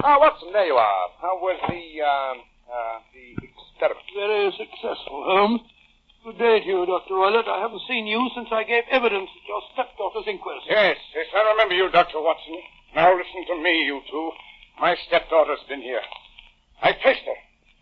Ah, 0.00 0.16
Watson, 0.18 0.50
there 0.56 0.64
you 0.66 0.78
are. 0.80 1.04
How 1.20 1.36
was 1.42 1.60
the, 1.68 1.84
um, 2.00 2.36
uh, 2.70 2.96
the 3.12 3.36
experiment? 3.44 4.06
Very 4.16 4.48
successful, 4.56 5.20
Holmes. 5.28 5.60
Good 6.22 6.38
day 6.38 6.60
to 6.62 6.66
you, 6.66 6.86
Dr. 6.86 7.18
Roylott. 7.18 7.50
I 7.50 7.58
haven't 7.66 7.82
seen 7.90 8.06
you 8.06 8.30
since 8.38 8.46
I 8.54 8.62
gave 8.62 8.86
evidence 8.94 9.26
at 9.26 9.42
your 9.42 9.58
stepdaughter's 9.74 10.30
inquest. 10.30 10.70
Yes, 10.70 10.94
yes, 11.18 11.26
I 11.34 11.50
remember 11.50 11.74
you, 11.74 11.90
Dr. 11.90 12.22
Watson. 12.22 12.62
Now 12.94 13.10
listen 13.10 13.42
to 13.50 13.58
me, 13.58 13.82
you 13.82 13.98
two. 14.06 14.30
My 14.78 14.94
stepdaughter's 15.10 15.66
been 15.68 15.82
here. 15.82 16.00
I 16.80 16.92
faced 16.94 17.26
her. 17.26 17.38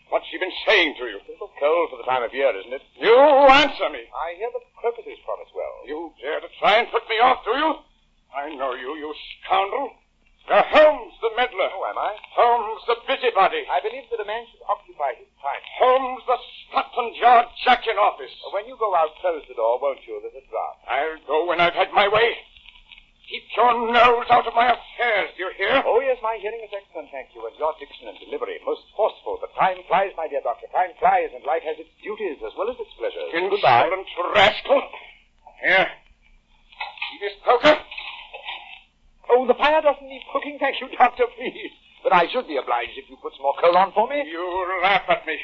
What's 0.09 0.25
she 0.33 0.39
been 0.41 0.57
saying 0.67 0.97
to 0.97 1.05
you? 1.05 1.21
It's 1.21 1.29
A 1.29 1.33
little 1.37 1.53
cold 1.61 1.91
for 1.93 1.99
the 2.01 2.09
time 2.09 2.25
of 2.25 2.33
year, 2.33 2.49
isn't 2.49 2.73
it? 2.73 2.81
You 2.97 3.13
answer 3.13 3.93
me. 3.93 4.09
I 4.09 4.33
hear 4.41 4.49
the 4.57 4.65
crocuses 4.81 5.21
promise 5.29 5.53
well. 5.53 5.77
You 5.85 6.09
dare 6.25 6.41
to 6.41 6.49
try 6.65 6.81
and 6.81 6.89
put 6.89 7.05
me 7.13 7.21
off, 7.21 7.45
do 7.45 7.53
you? 7.53 7.77
I 8.33 8.57
know 8.57 8.73
you, 8.73 8.97
you 8.97 9.13
scoundrel. 9.45 9.93
Holmes, 10.49 11.15
the 11.21 11.31
meddler. 11.37 11.71
Oh, 11.75 11.85
am 11.91 11.99
I? 11.99 12.17
Holmes, 12.35 12.83
the 12.89 12.97
busybody. 13.07 13.63
I 13.71 13.79
believe 13.85 14.09
that 14.11 14.19
a 14.19 14.27
man 14.27 14.47
should 14.51 14.65
occupy 14.67 15.15
his 15.21 15.31
time. 15.39 15.63
Holmes, 15.79 16.23
the 16.27 16.39
Scotland 16.67 17.15
Yard 17.17 17.47
jack 17.65 17.87
in 17.87 17.95
office. 17.99 18.33
When 18.53 18.67
you 18.67 18.75
go 18.81 18.95
out, 18.97 19.15
close 19.21 19.45
the 19.47 19.55
door, 19.55 19.79
won't 19.79 20.03
you? 20.09 20.19
There's 20.23 20.35
a 20.35 20.45
draft. 20.51 20.81
I'll 20.91 21.23
go 21.27 21.47
when 21.47 21.61
I've 21.61 21.77
had 21.77 21.93
my 21.93 22.09
way. 22.09 22.35
Keep 23.31 23.47
your 23.55 23.95
nose 23.95 24.27
out 24.27 24.43
of 24.51 24.59
my 24.59 24.75
affairs, 24.75 25.31
do 25.39 25.47
you 25.47 25.51
hear? 25.55 25.87
Oh, 25.87 26.03
yes, 26.03 26.19
my 26.19 26.35
hearing 26.43 26.67
is 26.67 26.75
excellent, 26.75 27.15
thank 27.15 27.31
you, 27.31 27.47
and 27.47 27.55
your 27.63 27.71
diction 27.79 28.11
and 28.11 28.19
delivery 28.19 28.59
most 28.67 28.83
forceful. 28.99 29.39
But 29.39 29.55
time 29.55 29.79
flies, 29.87 30.11
my 30.19 30.27
dear 30.27 30.43
doctor. 30.43 30.67
Time 30.75 30.91
flies, 30.99 31.31
and 31.31 31.47
life 31.47 31.63
has 31.63 31.79
its 31.79 31.95
duties 32.03 32.43
as 32.43 32.51
well 32.59 32.67
as 32.67 32.75
its 32.83 32.91
pleasures. 32.99 33.31
Goodbye. 33.31 33.87
Rascal. 34.35 34.83
Here. 35.63 35.87
See 35.87 37.19
this 37.23 37.39
poker? 37.47 37.79
Oh, 39.31 39.47
the 39.47 39.55
fire 39.55 39.81
doesn't 39.81 40.09
need 40.09 40.23
cooking, 40.33 40.59
thank 40.59 40.81
you, 40.81 40.89
doctor, 40.99 41.25
please. 41.37 41.71
But 42.03 42.13
I 42.13 42.27
should 42.33 42.49
be 42.49 42.57
obliged 42.57 42.97
if 42.97 43.09
you 43.09 43.17
put 43.23 43.33
some 43.35 43.43
more 43.43 43.55
coal 43.61 43.77
on 43.77 43.93
for 43.93 44.09
me. 44.09 44.25
You 44.27 44.43
laugh 44.83 45.03
at 45.09 45.27
me. 45.27 45.39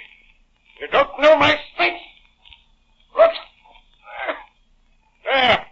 You 0.80 0.88
don't 0.88 1.20
know 1.20 1.36
my 1.36 1.54
strength. 1.72 2.00
Look. 3.16 3.32
There. 5.24 5.66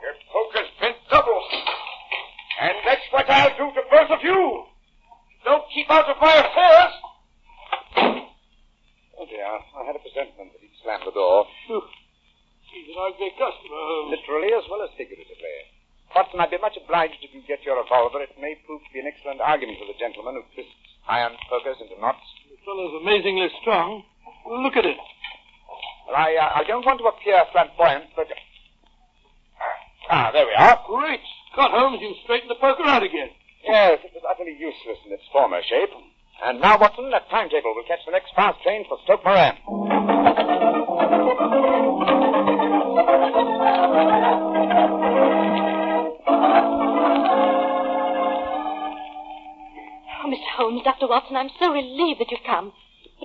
Your 0.00 0.14
poker's 0.32 0.70
bent 0.80 0.96
double. 1.10 1.42
And 2.62 2.76
that's 2.86 3.06
what 3.10 3.28
I'll 3.28 3.56
do 3.58 3.74
to 3.74 3.82
both 3.90 4.10
of 4.10 4.22
you. 4.22 4.64
Don't 5.44 5.64
keep 5.74 5.90
out 5.90 6.08
of 6.08 6.16
my 6.20 6.32
affairs. 6.32 6.94
Oh, 9.18 9.26
dear. 9.28 9.44
I 9.44 9.84
had 9.84 9.96
a 9.96 10.02
presentiment 10.02 10.52
that 10.52 10.62
he'd 10.62 10.78
slam 10.82 11.00
the 11.04 11.12
door. 11.12 11.46
Phew. 11.66 11.82
He's 12.72 12.88
an 12.88 12.98
ugly 12.98 13.30
customer, 13.38 13.78
Holmes. 13.78 14.16
Literally 14.16 14.54
as 14.54 14.64
well 14.70 14.82
as 14.82 14.90
figuratively. 14.96 15.74
Watson, 16.14 16.40
I'd 16.40 16.50
be 16.50 16.58
much 16.58 16.78
obliged 16.78 17.18
you 17.84 17.96
revolver. 17.96 18.22
It 18.22 18.30
may 18.40 18.56
prove 18.66 18.80
to 18.80 18.92
be 18.92 19.00
an 19.00 19.06
excellent 19.06 19.40
argument 19.40 19.78
for 19.78 19.86
the 19.86 19.98
gentleman 19.98 20.34
who 20.40 20.42
twists 20.54 20.72
iron 21.08 21.32
pokers 21.48 21.76
into 21.80 22.00
knots. 22.00 22.24
The 22.48 22.56
fellow's 22.64 23.00
amazingly 23.00 23.48
strong. 23.60 24.04
Look 24.48 24.76
at 24.76 24.84
it. 24.84 24.96
Well, 26.06 26.16
I, 26.16 26.36
uh, 26.36 26.60
I 26.60 26.64
don't 26.64 26.84
want 26.84 27.00
to 27.00 27.08
appear 27.08 27.40
flamboyant, 27.52 28.12
but... 28.16 28.28
Ah, 30.10 30.30
there 30.32 30.44
we 30.44 30.52
are. 30.52 30.80
Great 30.86 31.20
Scott, 31.52 31.70
Holmes, 31.70 31.98
you've 32.02 32.18
straightened 32.24 32.50
the 32.50 32.60
poker 32.60 32.84
out 32.84 33.02
again. 33.02 33.30
Yes, 33.64 34.00
it 34.04 34.12
was 34.12 34.24
utterly 34.28 34.52
useless 34.52 34.98
in 35.06 35.12
its 35.12 35.22
former 35.32 35.62
shape. 35.62 35.88
And 36.44 36.60
now, 36.60 36.76
Watson, 36.76 37.10
that 37.10 37.30
timetable 37.30 37.74
will 37.74 37.86
catch 37.88 38.04
the 38.04 38.12
next 38.12 38.34
fast 38.34 38.60
train 38.62 38.84
for 38.88 38.98
Stoke 39.04 39.24
Moran. 39.24 39.56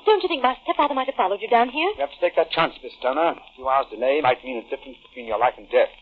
Don't 0.10 0.26
you 0.26 0.32
think 0.34 0.42
my 0.42 0.58
stepfather 0.66 0.98
might 0.98 1.06
have 1.06 1.22
followed 1.22 1.38
you 1.38 1.46
down 1.54 1.70
here? 1.70 1.86
You 1.94 2.02
have 2.02 2.10
to 2.10 2.18
take 2.18 2.34
that 2.34 2.50
chance, 2.50 2.74
Miss 2.82 2.98
Stoner. 2.98 3.38
A 3.38 3.50
few 3.54 3.70
hours' 3.70 3.94
delay 3.94 4.18
might 4.26 4.42
mean 4.42 4.58
a 4.58 4.66
difference 4.66 4.98
between 5.06 5.30
your 5.30 5.38
life 5.38 5.54
and 5.54 5.70
death. 5.70 5.94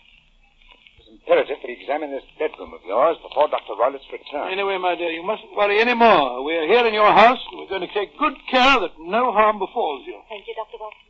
It's 0.95 1.11
imperative 1.11 1.59
that 1.59 1.67
we 1.67 1.75
examine 1.75 2.15
this 2.15 2.23
bedroom 2.39 2.71
of 2.71 2.79
yours 2.87 3.19
before 3.19 3.51
Dr. 3.51 3.75
Roylott's 3.75 4.07
return. 4.07 4.47
Anyway, 4.47 4.79
my 4.79 4.95
dear, 4.95 5.11
you 5.11 5.27
mustn't 5.27 5.51
worry 5.59 5.83
any 5.83 5.91
more. 5.91 6.39
We're 6.39 6.71
here 6.71 6.87
in 6.87 6.95
your 6.95 7.11
house, 7.11 7.43
and 7.51 7.59
we're 7.59 7.67
going 7.67 7.83
to 7.83 7.91
take 7.91 8.15
good 8.15 8.39
care 8.47 8.79
that 8.79 8.95
no 8.95 9.35
harm 9.35 9.59
befalls 9.59 10.07
you. 10.07 10.15
Thank 10.31 10.47
you, 10.47 10.55
Dr. 10.55 10.79
Watson. 10.79 11.03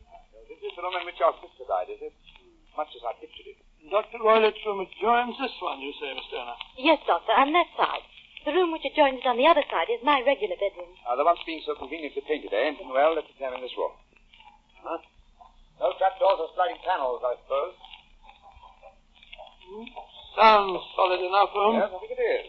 This 0.50 0.58
is 0.58 0.74
the 0.74 0.82
room 0.82 0.98
in 0.98 1.06
which 1.06 1.22
your 1.22 1.38
sister 1.38 1.70
died, 1.70 1.94
is 1.94 2.02
it? 2.02 2.18
Much 2.74 2.90
as 2.98 3.06
I 3.06 3.14
pictured 3.22 3.46
it. 3.46 3.62
Dr. 3.94 4.26
Roylott's 4.26 4.58
room 4.66 4.82
adjoins 4.82 5.38
this 5.38 5.54
one, 5.62 5.86
you 5.86 5.94
say, 6.02 6.18
Miss 6.18 6.26
Stoner? 6.34 6.58
Yes, 6.82 6.98
Doctor, 7.06 7.38
on 7.38 7.54
that 7.54 7.70
side. 7.78 8.10
The 8.48 8.56
room 8.56 8.72
which 8.72 8.88
adjoins 8.88 9.20
it 9.20 9.28
on 9.28 9.36
the 9.36 9.44
other 9.44 9.60
side 9.68 9.92
is 9.92 10.00
my 10.08 10.24
regular 10.24 10.56
bedroom. 10.56 10.88
Uh, 11.04 11.20
the 11.20 11.28
one's 11.28 11.44
being 11.44 11.60
so 11.68 11.76
conveniently 11.76 12.24
painted, 12.24 12.56
eh? 12.56 12.80
Well, 12.88 13.12
let's 13.12 13.28
examine 13.28 13.60
this 13.60 13.76
room. 13.76 13.92
Huh? 14.80 15.04
No 15.84 15.92
trapdoors 16.00 16.40
or 16.40 16.48
sliding 16.56 16.80
panels, 16.80 17.20
I 17.28 17.36
suppose. 17.44 17.76
Sounds 20.40 20.80
solid 20.96 21.20
enough, 21.20 21.52
Holmes. 21.52 21.84
Yes, 21.84 21.92
I 21.92 22.00
think 22.00 22.14
it 22.16 22.24
is. 22.24 22.48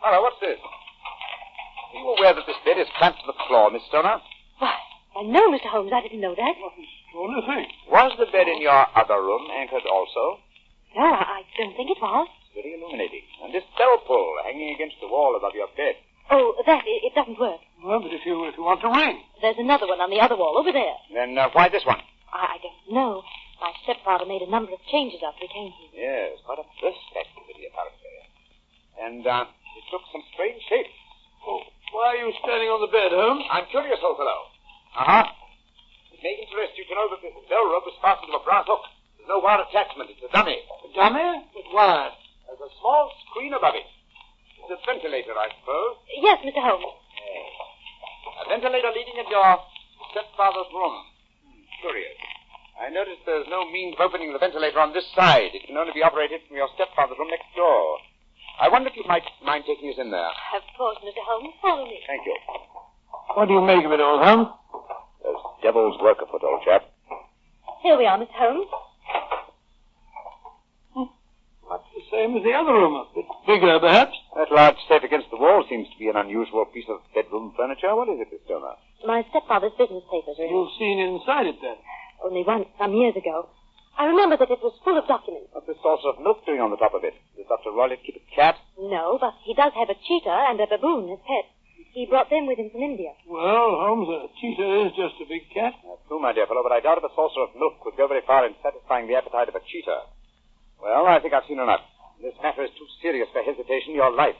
Hello, 0.00 0.24
what's 0.24 0.40
this? 0.40 0.56
Are 0.56 1.92
you 2.00 2.08
aware 2.16 2.32
that 2.32 2.48
this 2.48 2.56
bed 2.64 2.80
is 2.80 2.88
clamped 2.96 3.20
to 3.20 3.28
the 3.28 3.36
floor, 3.44 3.68
Miss 3.68 3.84
Stoner? 3.92 4.24
Why, 4.64 4.72
I 5.12 5.28
know, 5.28 5.52
Mr. 5.52 5.68
Holmes, 5.68 5.92
I 5.92 6.00
didn't 6.00 6.24
know 6.24 6.32
that. 6.32 6.56
What 6.56 6.72
an 6.72 6.88
extraordinary 6.88 7.68
thing. 7.68 7.68
Was 7.92 8.16
the 8.16 8.32
bed 8.32 8.48
in 8.48 8.64
your 8.64 8.80
other 8.96 9.20
room 9.20 9.52
anchored 9.52 9.84
also? 9.92 10.40
No, 10.96 11.04
I, 11.04 11.44
I 11.44 11.60
don't 11.60 11.76
think 11.76 11.92
it 11.92 12.00
was. 12.00 12.32
Very 12.54 12.78
illuminating. 12.78 13.26
And 13.42 13.52
this 13.52 13.66
bell 13.76 13.98
pull 14.06 14.38
hanging 14.46 14.74
against 14.74 14.96
the 15.02 15.10
wall 15.10 15.34
above 15.36 15.52
your 15.54 15.68
bed. 15.76 15.98
Oh, 16.30 16.56
that, 16.64 16.86
it, 16.86 17.10
it 17.10 17.14
doesn't 17.14 17.38
work. 17.38 17.60
Well, 17.84 18.00
but 18.00 18.14
if 18.14 18.24
you, 18.24 18.48
if 18.48 18.56
you 18.56 18.64
want 18.64 18.80
to 18.80 18.88
ring. 18.88 19.20
There's 19.42 19.60
another 19.60 19.84
one 19.84 20.00
on 20.00 20.08
the 20.08 20.22
other 20.24 20.38
wall 20.38 20.56
over 20.56 20.72
there. 20.72 20.96
Then 21.12 21.36
uh, 21.36 21.52
why 21.52 21.68
this 21.68 21.84
one? 21.84 22.00
I, 22.32 22.56
I 22.56 22.58
don't 22.64 22.94
know. 22.94 23.20
My 23.60 23.70
stepfather 23.84 24.24
made 24.24 24.40
a 24.40 24.50
number 24.50 24.72
of 24.72 24.80
changes 24.88 25.20
after 25.20 25.44
he 25.44 25.50
came 25.52 25.70
here. 25.76 25.92
Yes, 25.94 26.40
quite 26.48 26.58
a 26.62 26.66
brisk 26.80 27.04
activity, 27.12 27.68
apparently. 27.68 28.16
And 28.98 29.22
uh, 29.26 29.44
it 29.50 29.84
took 29.92 30.02
some 30.10 30.24
strange 30.32 30.62
shapes. 30.70 30.96
Oh, 31.44 31.60
why 31.92 32.16
are 32.16 32.20
you 32.24 32.32
standing 32.40 32.72
on 32.72 32.80
the 32.80 32.90
bed, 32.90 33.12
Holmes? 33.12 33.44
I'm 33.52 33.68
curious, 33.68 34.00
old 34.00 34.16
fellow. 34.16 34.48
Uh-huh. 34.96 35.26
It 36.14 36.20
may 36.24 36.34
interest 36.40 36.72
you 36.80 36.88
to 36.88 36.94
know 36.96 37.06
that 37.12 37.20
this 37.20 37.36
bell 37.52 37.68
rope 37.68 37.84
is 37.84 37.98
fastened 38.00 38.32
to 38.32 38.40
a 38.40 38.44
brass 38.46 38.64
hook. 38.64 38.80
There's 39.20 39.28
no 39.28 39.44
wire 39.44 39.60
attachment. 39.60 40.08
It's 40.08 40.24
a 40.24 40.32
dummy. 40.32 40.56
A 40.56 40.88
dummy? 40.96 41.44
But 41.52 41.66
why? 41.70 42.16
There's 42.48 42.64
a 42.64 42.72
small 42.80 43.12
screen 43.28 43.52
above 43.52 43.76
it. 43.76 43.86
It's 44.64 44.72
a 44.72 44.80
ventilator, 44.88 45.36
I 45.36 45.52
suppose. 45.60 46.00
Yes, 46.24 46.40
Mr. 46.40 46.56
Holmes. 46.64 46.88
A 48.40 48.48
ventilator 48.48 48.88
leading 48.96 49.12
into 49.20 49.28
your 49.28 49.60
stepfather's 50.08 50.72
room. 50.72 51.04
Hmm, 51.44 51.60
curious. 51.84 52.16
I 52.80 52.88
notice 52.88 53.20
there's 53.28 53.44
no 53.52 53.68
means 53.68 53.92
of 53.92 54.08
opening 54.08 54.32
the 54.32 54.40
ventilator 54.40 54.80
on 54.80 54.96
this 54.96 55.04
side. 55.12 55.52
It 55.52 55.68
can 55.68 55.76
only 55.76 55.92
be 55.92 56.00
operated 56.00 56.40
from 56.48 56.56
your 56.56 56.72
stepfather's 56.80 57.20
room 57.20 57.28
next 57.28 57.52
door. 57.52 58.00
I 58.56 58.72
wonder 58.72 58.88
if 58.88 58.96
you 58.96 59.04
might 59.04 59.28
mind 59.44 59.68
taking 59.68 59.92
us 59.92 60.00
in 60.00 60.08
there. 60.10 60.32
Of 60.56 60.64
course, 60.80 60.96
Mr. 61.04 61.20
Holmes. 61.28 61.52
Follow 61.60 61.84
me. 61.84 62.00
Thank 62.08 62.24
you. 62.24 62.36
What 63.36 63.44
do 63.52 63.54
you 63.54 63.60
make 63.60 63.84
of 63.84 63.92
it, 63.92 64.00
old 64.00 64.24
Holmes? 64.24 64.48
There's 65.20 65.44
devil's 65.60 66.00
work 66.00 66.24
afoot, 66.24 66.40
old 66.40 66.64
chap. 66.64 66.88
Here 67.84 68.00
we 68.00 68.08
are, 68.08 68.16
Mr. 68.16 68.32
Holmes. 68.32 68.72
Much 71.68 71.84
the 71.92 72.00
same 72.14 72.38
as 72.38 72.42
the 72.46 72.54
other 72.54 72.72
room. 72.72 72.94
A 72.94 73.04
bit 73.10 73.26
bigger, 73.46 73.78
perhaps. 73.82 74.14
That 74.38 74.54
large 74.54 74.78
safe 74.88 75.02
against 75.02 75.30
the 75.34 75.36
wall 75.42 75.66
seems 75.68 75.90
to 75.90 75.98
be 75.98 76.06
an 76.08 76.16
unusual 76.16 76.64
piece 76.70 76.86
of 76.88 77.02
bedroom 77.14 77.52
furniture. 77.58 77.90
What 77.94 78.08
is 78.08 78.22
it, 78.22 78.30
Miss 78.30 78.40
Stoner? 78.46 78.78
My 79.04 79.26
stepfather's 79.30 79.74
business 79.74 80.06
papers 80.06 80.38
are 80.38 80.46
in. 80.46 80.54
You've 80.54 80.74
seen 80.78 80.98
inside 81.02 81.46
it, 81.50 81.58
then. 81.60 81.76
Only 82.22 82.46
once, 82.46 82.70
some 82.78 82.94
years 82.94 83.16
ago. 83.18 83.50
I 83.98 84.06
remember 84.06 84.36
that 84.38 84.50
it 84.50 84.58
was 84.62 84.74
full 84.82 84.98
of 84.98 85.06
documents. 85.06 85.50
What's 85.54 85.66
this 85.66 85.78
saucer 85.82 86.14
of 86.14 86.18
milk 86.22 86.42
doing 86.46 86.58
on 86.58 86.70
the 86.70 86.78
top 86.78 86.94
of 86.94 87.04
it? 87.04 87.14
Does 87.38 87.46
Dr. 87.46 87.70
Roylott 87.70 88.02
keep 88.02 88.18
a 88.18 88.26
cat? 88.34 88.58
No, 88.78 89.18
but 89.20 89.34
he 89.46 89.54
does 89.54 89.70
have 89.74 89.90
a 89.90 89.94
cheetah 89.94 90.50
and 90.50 90.58
a 90.58 90.66
baboon 90.66 91.10
as 91.14 91.22
pets. 91.22 91.50
He 91.94 92.06
brought 92.10 92.26
them 92.26 92.50
with 92.50 92.58
him 92.58 92.70
from 92.74 92.82
India. 92.82 93.14
Well, 93.22 93.78
Holmes, 93.78 94.10
a 94.10 94.26
cheetah 94.42 94.90
is 94.90 94.98
just 94.98 95.14
a 95.22 95.30
big 95.30 95.46
cat. 95.54 95.78
That's 95.86 96.02
true, 96.10 96.18
my 96.18 96.34
dear 96.34 96.46
fellow, 96.50 96.66
but 96.66 96.74
I 96.74 96.82
doubt 96.82 96.98
if 96.98 97.06
a 97.06 97.14
saucer 97.14 97.46
of 97.46 97.54
milk 97.54 97.78
would 97.86 97.94
go 97.94 98.10
very 98.10 98.22
far 98.26 98.42
in 98.46 98.58
satisfying 98.66 99.06
the 99.06 99.14
appetite 99.14 99.46
of 99.46 99.54
a 99.54 99.62
cheetah. 99.62 100.10
Well, 100.82 101.06
I 101.06 101.22
think 101.22 101.30
I've 101.34 101.46
seen 101.46 101.62
enough. 101.62 101.86
This 102.22 102.34
matter 102.42 102.64
is 102.64 102.70
too 102.78 102.86
serious 103.02 103.28
for 103.32 103.42
hesitation. 103.42 103.94
Your 103.94 104.10
life 104.12 104.36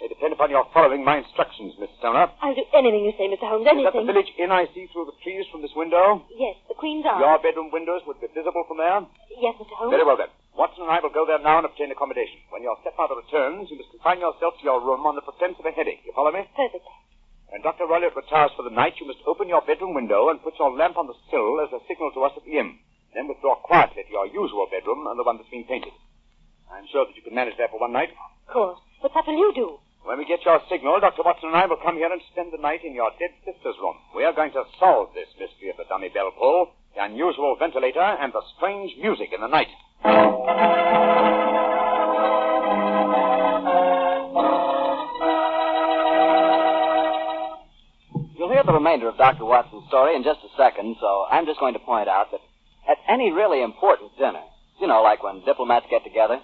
may 0.00 0.08
depend 0.08 0.32
upon 0.32 0.50
your 0.50 0.64
following 0.72 1.04
my 1.04 1.18
instructions, 1.18 1.74
Miss 1.78 1.90
Stoner. 1.98 2.30
I'll 2.40 2.54
do 2.54 2.64
anything 2.72 3.04
you 3.04 3.12
say, 3.18 3.26
Mr. 3.26 3.44
Holmes, 3.50 3.66
Is 3.66 3.84
that 3.84 3.92
the 3.92 4.06
village 4.06 4.30
inn 4.38 4.50
I 4.54 4.66
see 4.72 4.86
through 4.94 5.10
the 5.10 5.18
trees 5.22 5.44
from 5.50 5.60
this 5.60 5.74
window? 5.74 6.22
Yes, 6.32 6.54
the 6.70 6.74
Queen's 6.78 7.04
Arms. 7.04 7.20
Your 7.20 7.36
bedroom 7.42 7.70
windows 7.74 8.02
would 8.06 8.20
be 8.22 8.30
visible 8.32 8.64
from 8.68 8.78
there? 8.78 9.02
Yes, 9.42 9.54
Mr. 9.58 9.74
Holmes. 9.74 9.90
Very 9.90 10.06
well, 10.06 10.16
then. 10.16 10.30
Watson 10.54 10.86
and 10.86 10.90
I 10.90 10.98
will 11.02 11.14
go 11.14 11.26
there 11.26 11.38
now 11.38 11.58
and 11.62 11.66
obtain 11.66 11.90
accommodation. 11.90 12.38
When 12.50 12.62
your 12.62 12.78
stepfather 12.82 13.14
returns, 13.14 13.70
you 13.70 13.78
must 13.78 13.90
confine 13.94 14.18
yourself 14.18 14.58
to 14.58 14.64
your 14.64 14.82
room 14.82 15.06
on 15.06 15.14
the 15.14 15.22
pretense 15.22 15.54
of 15.58 15.66
a 15.66 15.70
headache. 15.70 16.02
You 16.06 16.12
follow 16.14 16.32
me? 16.34 16.46
Perfectly. 16.54 16.94
When 17.50 17.62
Dr. 17.62 17.86
Roylott 17.86 18.14
retires 18.14 18.50
for 18.56 18.62
the 18.62 18.74
night, 18.74 18.98
you 19.00 19.06
must 19.06 19.22
open 19.26 19.48
your 19.48 19.62
bedroom 19.62 19.94
window 19.94 20.28
and 20.30 20.42
put 20.42 20.58
your 20.58 20.74
lamp 20.74 20.98
on 20.98 21.06
the 21.06 21.14
sill 21.30 21.62
as 21.62 21.70
a 21.72 21.80
signal 21.86 22.10
to 22.14 22.22
us 22.26 22.32
at 22.36 22.44
the 22.44 22.58
inn. 22.58 22.78
Then 23.14 23.26
withdraw 23.26 23.54
quietly 23.56 24.02
to 24.04 24.10
your 24.12 24.26
usual 24.26 24.66
bedroom 24.70 25.06
and 25.06 25.18
the 25.18 25.24
one 25.24 25.38
that's 25.38 25.48
been 25.48 25.64
painted. 25.64 25.94
I'm 26.88 26.92
sure 26.92 27.04
that 27.04 27.16
you 27.16 27.22
can 27.22 27.34
manage 27.34 27.58
there 27.58 27.68
for 27.68 27.78
one 27.78 27.92
night. 27.92 28.08
Of 28.48 28.52
course. 28.54 28.78
But 29.02 29.14
what 29.14 29.26
will 29.26 29.36
you 29.36 29.52
do? 29.54 29.76
When 30.04 30.16
we 30.16 30.24
get 30.24 30.40
your 30.46 30.58
signal, 30.70 31.00
Dr. 31.00 31.20
Watson 31.22 31.50
and 31.50 31.56
I 31.56 31.66
will 31.66 31.76
come 31.76 31.96
here 31.96 32.10
and 32.10 32.20
spend 32.32 32.50
the 32.50 32.56
night 32.56 32.80
in 32.82 32.94
your 32.94 33.10
dead 33.18 33.28
sister's 33.44 33.76
room. 33.78 33.96
We 34.16 34.24
are 34.24 34.32
going 34.32 34.52
to 34.52 34.64
solve 34.80 35.12
this 35.12 35.28
mystery 35.38 35.68
of 35.68 35.76
the 35.76 35.84
dummy 35.84 36.08
bell 36.08 36.32
pull, 36.32 36.70
the 36.96 37.04
unusual 37.04 37.56
ventilator, 37.58 38.00
and 38.00 38.32
the 38.32 38.40
strange 38.56 38.96
music 38.96 39.34
in 39.34 39.42
the 39.42 39.48
night. 39.52 39.68
You'll 48.38 48.52
hear 48.52 48.64
the 48.64 48.72
remainder 48.72 49.08
of 49.08 49.18
Dr. 49.18 49.44
Watson's 49.44 49.84
story 49.88 50.16
in 50.16 50.24
just 50.24 50.40
a 50.40 50.48
second, 50.56 50.96
so 51.00 51.26
I'm 51.30 51.44
just 51.44 51.60
going 51.60 51.74
to 51.74 51.80
point 51.80 52.08
out 52.08 52.30
that 52.30 52.40
at 52.88 52.96
any 53.12 53.30
really 53.30 53.62
important 53.62 54.16
dinner, 54.16 54.40
you 54.80 54.86
know, 54.86 55.02
like 55.02 55.22
when 55.22 55.44
diplomats 55.44 55.84
get 55.90 56.02
together, 56.02 56.40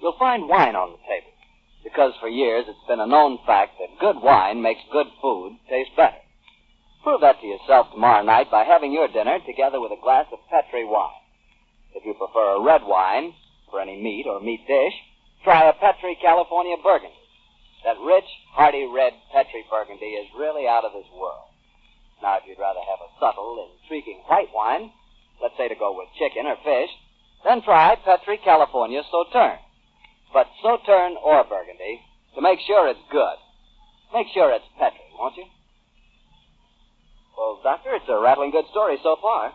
you'll 0.00 0.18
find 0.18 0.48
wine 0.48 0.76
on 0.76 0.92
the 0.92 1.02
table. 1.06 1.32
Because 1.84 2.12
for 2.20 2.28
years 2.28 2.64
it's 2.68 2.88
been 2.88 3.00
a 3.00 3.06
known 3.06 3.38
fact 3.46 3.78
that 3.78 3.98
good 4.00 4.22
wine 4.22 4.62
makes 4.62 4.80
good 4.92 5.06
food 5.22 5.58
taste 5.68 5.90
better. 5.96 6.20
Prove 7.02 7.20
that 7.20 7.40
to 7.40 7.46
yourself 7.46 7.88
tomorrow 7.92 8.22
night 8.22 8.50
by 8.50 8.64
having 8.64 8.92
your 8.92 9.08
dinner 9.08 9.38
together 9.46 9.80
with 9.80 9.92
a 9.92 10.02
glass 10.02 10.26
of 10.32 10.38
Petri 10.50 10.84
wine. 10.84 11.22
If 11.94 12.04
you 12.04 12.14
prefer 12.14 12.56
a 12.56 12.62
red 12.62 12.82
wine 12.84 13.32
for 13.70 13.80
any 13.80 13.96
meat 13.96 14.26
or 14.26 14.40
meat 14.40 14.66
dish, 14.66 14.94
try 15.44 15.68
a 15.68 15.72
Petri 15.72 16.18
California 16.20 16.76
Burgundy. 16.82 17.14
That 17.84 17.96
rich, 18.04 18.26
hearty 18.52 18.84
red 18.84 19.14
Petri 19.32 19.64
Burgundy 19.70 20.18
is 20.18 20.26
really 20.36 20.66
out 20.66 20.84
of 20.84 20.92
this 20.92 21.08
world. 21.14 21.48
Now, 22.20 22.36
if 22.38 22.42
you'd 22.46 22.58
rather 22.58 22.80
have 22.82 22.98
a 22.98 23.14
subtle, 23.20 23.70
intriguing 23.82 24.20
white 24.26 24.50
wine, 24.52 24.90
let's 25.40 25.56
say 25.56 25.68
to 25.68 25.78
go 25.78 25.96
with 25.96 26.08
chicken 26.18 26.46
or 26.46 26.56
fish, 26.64 26.90
then 27.44 27.62
try 27.62 27.94
Petri 28.04 28.38
California 28.42 29.02
Sauterne. 29.10 29.62
But 30.32 30.46
Sauterne 30.62 31.16
or 31.22 31.44
Burgundy, 31.44 32.00
to 32.34 32.40
make 32.40 32.60
sure 32.66 32.88
it's 32.88 33.00
good, 33.10 33.38
make 34.12 34.26
sure 34.34 34.52
it's 34.52 34.64
Petri, 34.78 35.08
won't 35.18 35.36
you? 35.36 35.44
Well, 37.36 37.60
Doctor, 37.62 37.94
it's 37.94 38.08
a 38.08 38.20
rattling 38.20 38.50
good 38.50 38.66
story 38.70 38.98
so 39.02 39.16
far. 39.22 39.52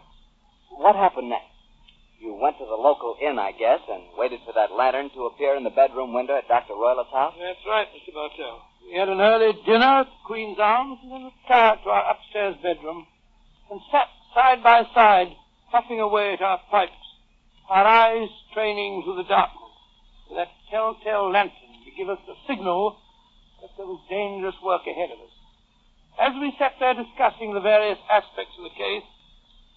What 0.72 0.96
happened 0.96 1.30
next? 1.30 1.54
You 2.20 2.34
went 2.40 2.58
to 2.58 2.66
the 2.66 2.80
local 2.80 3.18
inn, 3.22 3.38
I 3.38 3.52
guess, 3.52 3.82
and 3.90 4.04
waited 4.18 4.40
for 4.46 4.54
that 4.54 4.72
lantern 4.72 5.12
to 5.14 5.28
appear 5.28 5.56
in 5.56 5.64
the 5.64 5.76
bedroom 5.76 6.14
window 6.14 6.38
at 6.38 6.48
Dr. 6.48 6.74
Roylott's 6.74 7.12
house? 7.12 7.36
That's 7.38 7.60
right, 7.68 7.88
Mr. 7.92 8.14
Bartell. 8.14 8.64
We 8.88 8.98
had 8.98 9.10
an 9.10 9.20
early 9.20 9.52
dinner 9.66 10.08
at 10.08 10.12
Queen's 10.26 10.58
Arms 10.58 11.00
and 11.04 11.12
then 11.12 11.32
retired 11.32 11.80
to 11.84 11.90
our 11.90 12.16
upstairs 12.16 12.56
bedroom 12.64 13.06
and 13.70 13.82
sat 13.92 14.08
side 14.34 14.64
by 14.64 14.84
side, 14.96 15.36
puffing 15.72 16.00
away 16.00 16.34
at 16.34 16.42
our 16.42 16.60
pipes, 16.72 16.92
our 17.70 17.86
eyes 17.86 18.30
straining 18.52 19.04
through 19.04 19.18
the 19.18 19.28
darkness 19.28 19.64
that 20.36 20.48
telltale 20.74 21.30
lantern 21.30 21.86
to 21.86 21.92
give 21.94 22.10
us 22.10 22.18
the 22.26 22.34
signal 22.50 22.98
that 23.62 23.70
there 23.78 23.86
was 23.86 24.02
dangerous 24.10 24.58
work 24.66 24.82
ahead 24.90 25.14
of 25.14 25.22
us. 25.22 25.34
As 26.18 26.34
we 26.42 26.50
sat 26.58 26.74
there 26.82 26.98
discussing 26.98 27.54
the 27.54 27.62
various 27.62 28.02
aspects 28.10 28.58
of 28.58 28.66
the 28.66 28.74
case, 28.74 29.06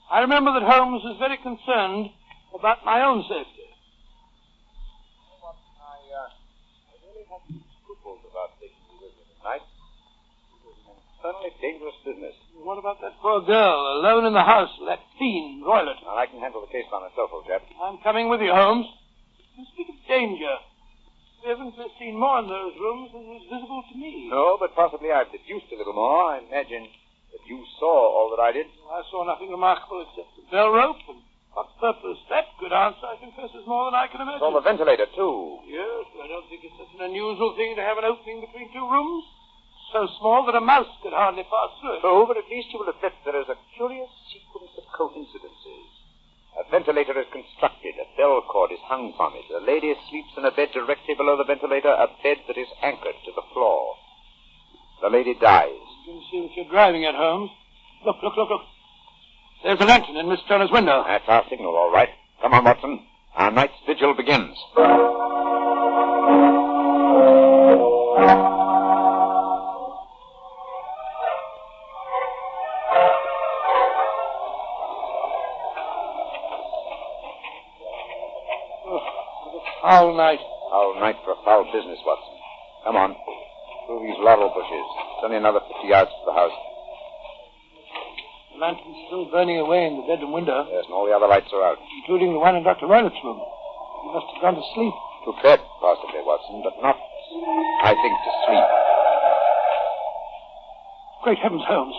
I 0.09 0.25
remember 0.25 0.57
that 0.57 0.65
Holmes 0.65 1.05
was 1.05 1.21
very 1.21 1.37
concerned 1.37 2.09
about 2.57 2.81
my 2.89 3.05
own 3.05 3.21
safety. 3.29 3.69
I, 5.85 6.01
uh, 6.17 6.33
I 6.33 6.95
really 7.05 7.29
have 7.29 7.45
some 7.45 7.61
scruples 7.85 8.25
about 8.25 8.57
taking 8.57 8.81
you 8.89 8.97
with 9.05 9.13
me 9.21 9.25
tonight. 9.37 9.65
It 9.69 10.81
an 10.81 10.97
infernally 10.97 11.53
dangerous 11.61 11.99
business. 12.09 12.37
What 12.57 12.81
about 12.81 13.05
that 13.05 13.21
poor 13.21 13.45
girl 13.45 14.01
alone 14.01 14.25
in 14.25 14.33
the 14.33 14.45
house 14.49 14.73
with 14.81 14.89
that 14.89 15.05
fiend, 15.21 15.61
Roylott? 15.61 16.01
Now, 16.09 16.17
I 16.17 16.25
can 16.25 16.41
handle 16.41 16.65
the 16.65 16.73
case 16.73 16.89
by 16.89 17.05
myself, 17.05 17.37
old 17.37 17.45
chap. 17.45 17.69
I'm 17.85 18.01
coming 18.01 18.33
with 18.33 18.41
you, 18.41 18.53
Holmes. 18.57 18.89
You 19.61 19.65
speak 19.77 19.93
of 19.93 20.01
danger. 20.09 20.57
We 21.47 21.55
haven't 21.55 21.79
seen 22.03 22.19
more 22.19 22.43
in 22.43 22.51
those 22.51 22.75
rooms 22.75 23.15
than 23.15 23.23
was 23.31 23.47
visible 23.47 23.79
to 23.79 23.95
me. 23.95 24.27
No, 24.27 24.59
but 24.59 24.75
possibly 24.75 25.15
I've 25.15 25.31
deduced 25.31 25.71
a 25.71 25.79
little 25.79 25.95
more. 25.95 26.35
I 26.35 26.43
imagine 26.43 26.91
that 27.31 27.43
you 27.47 27.63
saw 27.79 27.87
all 28.19 28.35
that 28.35 28.43
I 28.43 28.51
did. 28.51 28.67
I 28.67 29.07
saw 29.15 29.23
nothing 29.23 29.55
remarkable 29.55 30.03
except 30.03 30.35
the 30.35 30.43
bell 30.51 30.75
rope, 30.75 30.99
and 31.07 31.23
what 31.55 31.71
purpose 31.79 32.19
that 32.35 32.51
could 32.59 32.75
answer, 32.75 33.07
I 33.07 33.15
confess, 33.23 33.55
is 33.55 33.63
more 33.63 33.87
than 33.87 33.95
I 33.95 34.11
can 34.11 34.27
imagine. 34.27 34.43
Saw 34.43 34.59
the 34.59 34.67
ventilator, 34.67 35.07
too. 35.15 35.63
Yes, 35.71 36.11
I 36.19 36.27
don't 36.27 36.51
think 36.51 36.67
it's 36.67 36.75
such 36.83 36.91
an 36.99 37.07
unusual 37.15 37.55
thing 37.55 37.79
to 37.79 37.83
have 37.87 38.03
an 38.03 38.11
opening 38.11 38.43
between 38.43 38.67
two 38.75 38.83
rooms. 38.83 39.23
So 39.95 40.03
small 40.19 40.43
that 40.51 40.59
a 40.59 40.61
mouse 40.61 40.91
could 40.99 41.15
hardly 41.15 41.47
pass 41.47 41.71
through 41.79 41.95
it. 41.95 42.03
True, 42.03 42.27
but 42.27 42.43
at 42.43 42.51
least 42.51 42.75
you 42.75 42.83
will 42.83 42.91
admit 42.91 43.15
there 43.23 43.39
is 43.39 43.47
a 43.47 43.55
curious 43.79 44.11
sequence 44.35 44.75
of 44.75 44.83
coincidences. 44.91 45.56
A 46.57 46.71
ventilator 46.71 47.19
is 47.21 47.27
constructed, 47.33 47.95
a 48.01 48.17
bell 48.17 48.41
cord 48.49 48.73
is 48.73 48.81
hung 48.85 49.13
from 49.17 49.35
it. 49.37 49.45
A 49.53 49.61
lady 49.61 49.95
sleeps 50.09 50.33
in 50.39 50.45
a 50.45 50.51
bed 50.51 50.69
directly 50.73 51.15
below 51.15 51.37
the 51.37 51.45
ventilator, 51.45 51.91
a 51.91 52.09
bed 52.23 52.39
that 52.49 52.57
is 52.57 52.69
anchored 52.83 53.17
to 53.27 53.33
the 53.37 53.43
floor. 53.53 53.95
The 55.03 55.11
lady 55.11 55.35
dies. 55.35 55.85
You 56.07 56.15
can 56.15 56.23
see 56.31 56.41
what 56.41 56.57
you're 56.57 56.71
driving 56.71 57.05
at, 57.05 57.15
Holmes. 57.15 57.51
Look, 58.07 58.17
look, 58.23 58.37
look, 58.37 58.49
look. 58.49 58.63
There's 59.65 59.81
a 59.81 59.85
lantern 59.85 60.17
in 60.17 60.29
Miss 60.29 60.41
Stoner's 60.47 60.71
window. 60.71 61.05
That's 61.07 61.29
our 61.29 61.45
signal, 61.51 61.77
all 61.77 61.93
right. 61.93 62.09
Come 62.41 62.55
on, 62.55 62.65
Watson. 62.65 63.05
Our 63.35 63.51
night's 63.51 63.75
vigil 63.87 64.15
begins. 64.15 64.57
Night. 81.01 81.17
For 81.25 81.33
a 81.37 81.41
foul 81.45 81.65
business, 81.73 81.99
Watson. 82.05 82.35
Come 82.85 82.97
on. 82.97 83.11
Through 83.87 84.03
these 84.09 84.19
laurel 84.19 84.51
bushes. 84.51 84.87
It's 85.17 85.23
only 85.25 85.37
another 85.37 85.61
50 85.61 85.87
yards 85.87 86.11
to 86.11 86.23
the 86.27 86.33
house. 86.35 86.57
The 88.55 88.59
lantern's 88.65 88.97
still 89.07 89.29
burning 89.31 89.61
away 89.61 89.85
in 89.87 90.01
the 90.01 90.07
bedroom 90.09 90.33
window, 90.33 90.65
Yes, 90.73 90.89
and 90.89 90.95
all 90.97 91.05
the 91.05 91.13
other 91.13 91.29
lights 91.29 91.53
are 91.53 91.63
out. 91.63 91.79
including 92.03 92.33
the 92.33 92.41
one 92.41 92.57
in 92.57 92.65
Dr. 92.65 92.87
Roylott's 92.89 93.21
room. 93.23 93.37
He 93.39 94.09
must 94.17 94.27
have 94.33 94.41
gone 94.43 94.57
to 94.57 94.67
sleep. 94.75 94.95
To 95.29 95.33
bed, 95.43 95.61
possibly, 95.83 96.23
Watson, 96.25 96.63
but 96.65 96.75
not, 96.81 96.97
I 97.83 97.93
think, 97.93 98.15
to 98.15 98.31
sleep. 98.47 98.67
Great 101.25 101.39
heavens, 101.43 101.63
Holmes. 101.67 101.95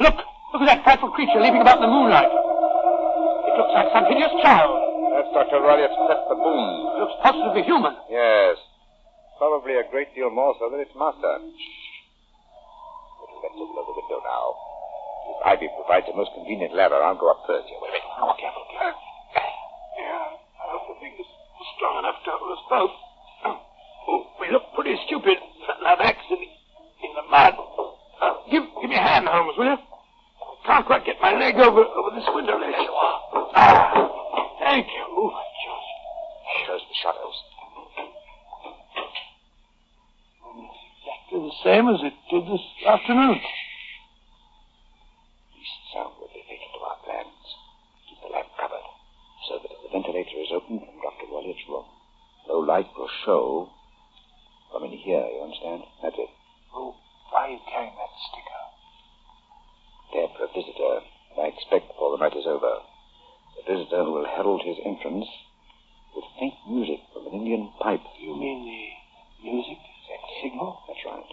Look! 0.00 0.16
Look 0.52 0.62
at 0.62 0.68
that 0.68 0.84
frightful 0.84 1.10
creature 1.16 1.40
leaping 1.40 1.62
about 1.64 1.76
in 1.80 1.88
the 1.88 1.88
moonlight. 1.88 2.28
It 2.28 3.54
looks 3.56 3.72
like 3.72 3.88
some 3.96 4.04
hideous 4.04 4.32
child. 4.44 4.68
That's 5.32 5.48
Dr. 5.48 5.64
Roylott's 5.64 5.96
pet 6.08 6.20
baboon. 6.28 6.68
It 6.92 6.98
looks 7.00 7.16
positively 7.24 7.62
human. 7.64 7.96
Yes. 8.12 8.56
Probably 9.38 9.74
a 9.80 9.84
great 9.90 10.14
deal 10.14 10.30
more 10.30 10.54
so 10.60 10.70
than 10.70 10.80
its 10.80 10.94
master. 10.94 11.40
Shh. 11.56 11.92
Little 13.18 13.42
let's 13.42 13.58
open 13.58 13.84
the 13.90 13.96
window 13.96 14.20
now. 14.22 14.46
If 15.32 15.38
Ivy 15.46 15.68
provides 15.74 16.06
a 16.12 16.14
most 16.14 16.30
convenient 16.36 16.74
ladder, 16.74 17.00
I'll 17.02 17.18
go 17.18 17.30
up 17.30 17.42
first. 17.46 17.66
Here, 17.66 17.78
wait 17.82 17.90
a 17.90 17.98
minute. 17.98 18.22
Oh, 18.22 18.34
careful, 18.38 18.64
careful. 18.70 19.02
Yeah, 19.98 20.36
I 20.62 20.64
hope 20.70 20.84
the 20.94 20.96
thing 21.02 21.14
is 21.18 21.26
strong 21.76 21.98
enough 22.04 22.22
to 22.22 22.30
hold 22.30 22.52
us 22.54 22.62
both. 22.70 22.94
Oh, 24.08 24.26
we 24.40 24.50
look 24.50 24.62
pretty 24.74 24.94
stupid, 25.06 25.38
flattening 25.66 25.86
our 25.90 25.96
backs 25.98 26.22
in 26.30 26.38
the, 26.38 26.50
in 27.06 27.10
the 27.18 27.24
mud. 27.30 27.54
Uh, 28.22 28.34
give, 28.50 28.62
give 28.78 28.90
me 28.90 28.96
a 28.96 29.02
hand, 29.02 29.26
Holmes, 29.26 29.58
will 29.58 29.74
you? 29.74 29.78
I 29.78 30.66
can't 30.66 30.86
quite 30.86 31.04
get 31.06 31.16
my 31.20 31.34
leg 31.34 31.56
over, 31.56 31.82
over 31.82 32.10
this 32.14 32.26
window 32.34 32.58
ledge. 32.58 32.78
There 32.78 32.82
you 32.86 32.94
are. 32.94 33.18
Ah, 33.58 33.90
thank 34.62 34.86
you. 34.86 35.02
Oh, 35.18 35.30
my 35.34 35.42
gosh. 35.42 35.90
Shows 36.66 36.82
the 36.86 36.94
shadows. 37.02 37.38
Exactly 41.02 41.38
the 41.48 41.56
same 41.64 41.88
as 41.88 42.00
it 42.02 42.14
did 42.30 42.44
this 42.46 42.66
afternoon. 42.86 43.38
Least 45.54 45.78
sound 45.94 46.14
will 46.20 46.30
be 46.34 46.42
fatal 46.46 46.68
to 46.74 46.80
our 46.84 46.98
plans. 47.06 47.42
Keep 48.08 48.18
the 48.22 48.30
lamp 48.34 48.50
covered, 48.58 48.86
so 49.48 49.58
that 49.62 49.70
if 49.72 49.78
the 49.82 49.90
ventilator 49.94 50.38
is 50.42 50.52
open 50.54 50.78
from 50.78 50.96
Dr. 51.02 51.26
Roylott's 51.30 51.64
room, 51.68 51.86
no 52.48 52.58
light 52.60 52.86
will 52.96 53.10
show 53.24 53.70
from 54.70 54.84
in 54.84 54.92
here, 54.92 55.24
you 55.24 55.40
understand? 55.42 55.82
That's 56.02 56.16
it. 56.16 56.30
Oh, 56.74 56.94
why 57.30 57.48
are 57.48 57.50
you 57.50 57.60
carrying 57.68 57.96
that 57.96 58.12
sticker? 58.28 58.62
There 60.12 60.28
for 60.36 60.44
a 60.44 60.52
visitor, 60.52 60.94
and 61.32 61.38
I 61.44 61.48
expect 61.48 61.88
before 61.88 62.12
the 62.16 62.20
night 62.24 62.36
is 62.36 62.44
over. 62.46 62.84
A 63.56 63.62
visitor 63.64 64.04
who 64.04 64.12
will 64.20 64.28
herald 64.28 64.62
his 64.64 64.76
entrance 64.84 65.28
with 66.16 66.24
faint 66.40 66.56
music 66.68 67.00
from 67.12 67.26
an 67.28 67.40
Indian 67.40 67.72
pipe. 67.80 68.04
You 68.20 68.36
mean 68.36 68.64
the 68.68 69.48
music? 69.48 69.78
Signal? 70.42 70.76
That's 70.88 70.98
right. 71.06 71.24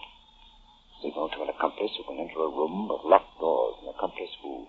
Signal 1.02 1.30
to 1.30 1.42
an 1.44 1.50
accomplice 1.50 1.92
who 1.98 2.04
can 2.04 2.20
enter 2.20 2.40
a 2.46 2.50
room 2.52 2.88
with 2.88 3.02
locked 3.04 3.40
doors, 3.40 3.76
an 3.82 3.90
accomplice 3.90 4.30
who 4.44 4.68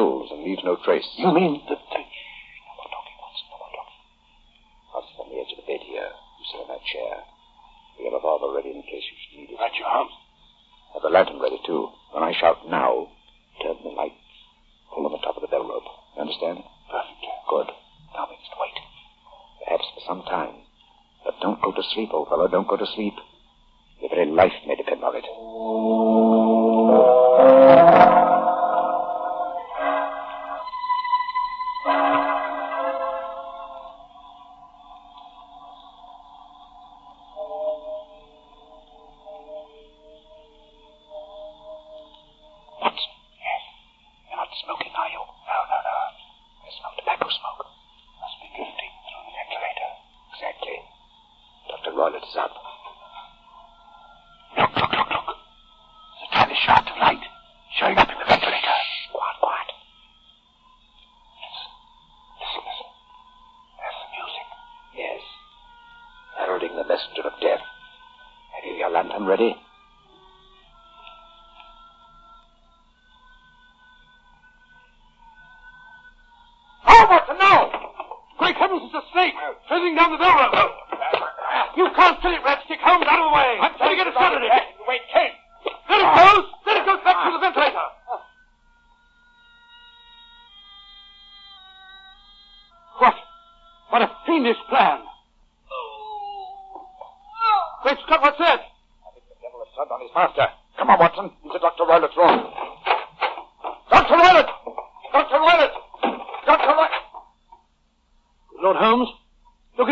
kills 0.00 0.32
and 0.32 0.40
leaves 0.44 0.64
no 0.64 0.80
trace. 0.80 1.04
You 1.20 1.28
mean 1.28 1.60
that... 1.68 1.76
that 1.76 2.00
No 2.00 2.72
more 2.72 2.88
talking, 2.88 3.16
Watson. 3.20 3.46
No 3.52 3.56
more 3.60 3.72
talking. 3.76 4.00
I'll 4.96 5.04
on 5.20 5.28
the 5.28 5.38
edge 5.44 5.52
of 5.52 5.60
the 5.60 5.68
bed 5.68 5.84
here. 5.84 6.08
You 6.08 6.44
sit 6.48 6.64
on 6.64 6.68
that 6.72 6.84
chair. 6.88 7.12
We 8.00 8.08
have 8.08 8.16
a 8.16 8.20
revolver 8.24 8.56
ready 8.56 8.72
in 8.72 8.80
case 8.80 9.04
you 9.04 9.16
should 9.20 9.34
need 9.44 9.50
it. 9.52 9.60
Right, 9.60 9.76
your 9.76 9.92
Holmes. 9.92 10.16
Have 10.96 11.04
the 11.04 11.12
lantern 11.12 11.36
ready, 11.36 11.60
too. 11.68 11.92
When 12.16 12.24
I 12.24 12.32
shout 12.32 12.64
now, 12.64 13.12
turn 13.60 13.76
the 13.84 13.92
lights. 13.92 14.24
Pull 14.88 15.04
on 15.04 15.12
the 15.12 15.20
top 15.20 15.36
of 15.36 15.44
the 15.44 15.52
bell 15.52 15.68
rope. 15.68 15.84
You 16.16 16.24
understand? 16.24 16.64
Perfect. 16.88 17.20
Good. 17.52 17.68
Now 18.16 18.24
we 18.24 18.40
must 18.40 18.56
wait. 18.56 18.76
Perhaps 19.68 19.86
for 19.92 20.02
some 20.08 20.24
time. 20.24 20.64
But 21.28 21.36
don't 21.44 21.60
go 21.60 21.76
to 21.76 21.84
sleep, 21.92 22.08
old 22.16 22.32
fellow. 22.32 22.48
Don't 22.48 22.66
go 22.66 22.80
to 22.80 22.88
sleep. 22.96 23.14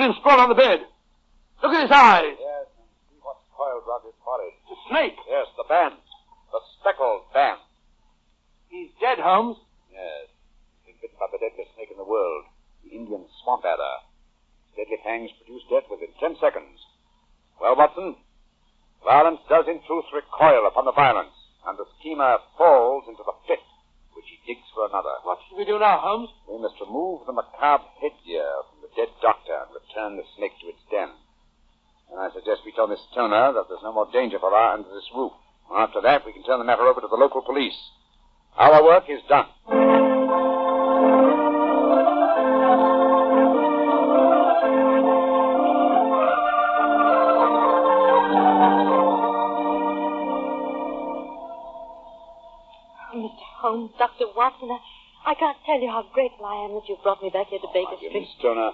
Him 0.09 0.17
sprawled 0.19 0.41
on 0.41 0.49
the 0.49 0.57
bed. 0.57 0.81
Look 1.61 1.73
at 1.77 1.85
his 1.85 1.93
eyes. 1.93 2.33
Yes, 2.41 2.67
and 2.81 2.89
see 3.13 3.21
what's 3.21 3.45
coiled 3.53 3.85
round 3.85 4.09
his 4.09 4.17
body. 4.25 4.49
A 4.49 4.77
snake. 4.89 5.19
Yes, 5.29 5.47
the 5.61 5.69
band. 5.69 6.01
The 6.49 6.61
speckled 6.81 7.29
band. 7.37 7.61
He's 8.73 8.89
dead, 9.01 9.21
Holmes. 9.21 9.61
Yes. 9.93 10.33
He's 10.87 10.97
been 10.97 11.13
bitten 11.13 11.19
by 11.21 11.29
the 11.29 11.41
deadliest 11.43 11.77
snake 11.77 11.93
in 11.93 12.01
the 12.01 12.09
world. 12.09 12.49
The 12.85 12.97
Indian 12.97 13.29
swamp 13.43 13.69
adder. 13.69 14.09
Deadly 14.79 15.03
fangs 15.05 15.35
produce 15.43 15.67
death 15.69 15.91
within 15.91 16.15
ten 16.23 16.39
seconds. 16.39 16.79
Well, 17.61 17.75
Watson, 17.75 18.15
violence 19.03 19.43
does 19.51 19.67
in 19.67 19.83
truth 19.85 20.07
recoil 20.15 20.65
upon 20.71 20.87
the 20.87 20.95
violence, 20.95 21.35
and 21.67 21.75
the 21.75 21.91
schemer 21.99 22.39
falls 22.57 23.05
into 23.11 23.27
the 23.27 23.35
pit 23.51 23.59
which 24.15 24.31
he 24.31 24.39
digs 24.47 24.67
for 24.71 24.87
another. 24.87 25.19
What 25.27 25.43
should 25.47 25.59
we 25.59 25.67
do 25.67 25.83
now, 25.83 25.99
Holmes? 25.99 26.31
We 26.47 26.63
must 26.63 26.79
remove 26.79 27.27
the 27.27 27.35
macabre 27.35 27.91
headgear 27.99 28.47
from 28.71 28.78
the 28.78 28.78
dead 28.99 29.15
doctor 29.23 29.55
and 29.55 29.71
return 29.71 30.17
the 30.19 30.27
snake 30.37 30.59
to 30.61 30.67
its 30.67 30.83
den. 30.91 31.07
And 32.11 32.19
I 32.19 32.35
suggest 32.35 32.67
we 32.67 32.73
tell 32.73 32.89
Miss 32.89 32.99
Stoner 33.13 33.55
that 33.55 33.71
there's 33.71 33.87
no 33.87 33.93
more 33.93 34.11
danger 34.13 34.41
for 34.41 34.51
her 34.51 34.75
under 34.75 34.91
this 34.91 35.07
roof. 35.15 35.31
After 35.71 36.01
that, 36.03 36.27
we 36.27 36.33
can 36.33 36.43
turn 36.43 36.59
the 36.59 36.65
matter 36.65 36.83
over 36.83 37.01
to 37.01 37.07
the 37.07 37.15
local 37.15 37.43
police. 37.43 37.79
Our 38.57 38.83
work 38.83 39.05
is 39.09 39.23
done. 39.29 39.47
Oh, 53.11 53.15
Mr. 53.15 53.47
Holmes, 53.63 53.91
Dr. 53.97 54.27
Watson, 54.35 54.71
I, 54.71 55.31
I 55.31 55.35
can't 55.35 55.57
tell 55.65 55.81
you 55.81 55.89
how 55.89 56.05
grateful 56.13 56.47
I 56.47 56.65
am 56.65 56.75
that 56.75 56.89
you 56.89 56.97
brought 57.03 57.23
me 57.23 57.31
back 57.31 57.47
here 57.49 57.61
to 57.61 57.69
Baker 57.73 57.95
Street. 57.97 58.13
Miss 58.13 58.29
Stoner, 58.41 58.73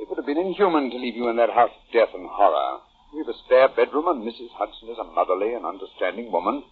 it 0.00 0.08
would 0.08 0.16
have 0.16 0.24
been 0.26 0.40
inhuman 0.40 0.88
to 0.90 0.96
leave 0.96 1.14
you 1.14 1.28
in 1.28 1.36
that 1.36 1.52
house 1.52 1.70
of 1.70 1.92
death 1.92 2.08
and 2.16 2.24
horror. 2.24 2.80
We've 3.12 3.28
a 3.28 3.36
spare 3.44 3.68
bedroom, 3.68 4.08
and 4.08 4.24
Mrs. 4.24 4.48
Hudson 4.56 4.88
is 4.88 4.96
a 4.96 5.04
motherly 5.04 5.52
and 5.52 5.66
understanding 5.68 6.32
woman. 6.32 6.64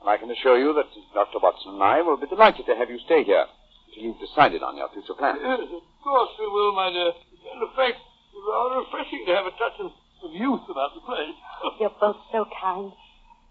And 0.00 0.08
I 0.08 0.16
can 0.16 0.30
assure 0.30 0.56
you 0.56 0.72
that 0.72 0.88
Dr. 1.12 1.44
Watson 1.44 1.76
and 1.76 1.82
I 1.82 2.00
will 2.00 2.16
be 2.16 2.26
delighted 2.26 2.64
to 2.66 2.76
have 2.76 2.88
you 2.88 2.98
stay 3.04 3.24
here 3.24 3.44
until 3.44 4.02
you've 4.02 4.20
decided 4.20 4.62
on 4.62 4.76
your 4.80 4.88
future 4.96 5.12
plans. 5.12 5.44
Yes, 5.44 5.60
of 5.60 5.84
course 6.00 6.32
we 6.40 6.48
will, 6.48 6.72
my 6.72 6.88
dear. 6.88 7.12
In 7.12 7.68
fact, 7.76 8.00
it's 8.00 8.44
rather 8.48 8.80
refreshing 8.80 9.28
to 9.28 9.32
have 9.36 9.44
a 9.44 9.54
touch 9.60 9.76
of, 9.84 9.92
of 10.24 10.30
youth 10.32 10.64
about 10.70 10.96
the 10.96 11.04
place. 11.04 11.36
You're 11.80 11.92
both 12.00 12.16
so 12.32 12.48
kind. 12.48 12.92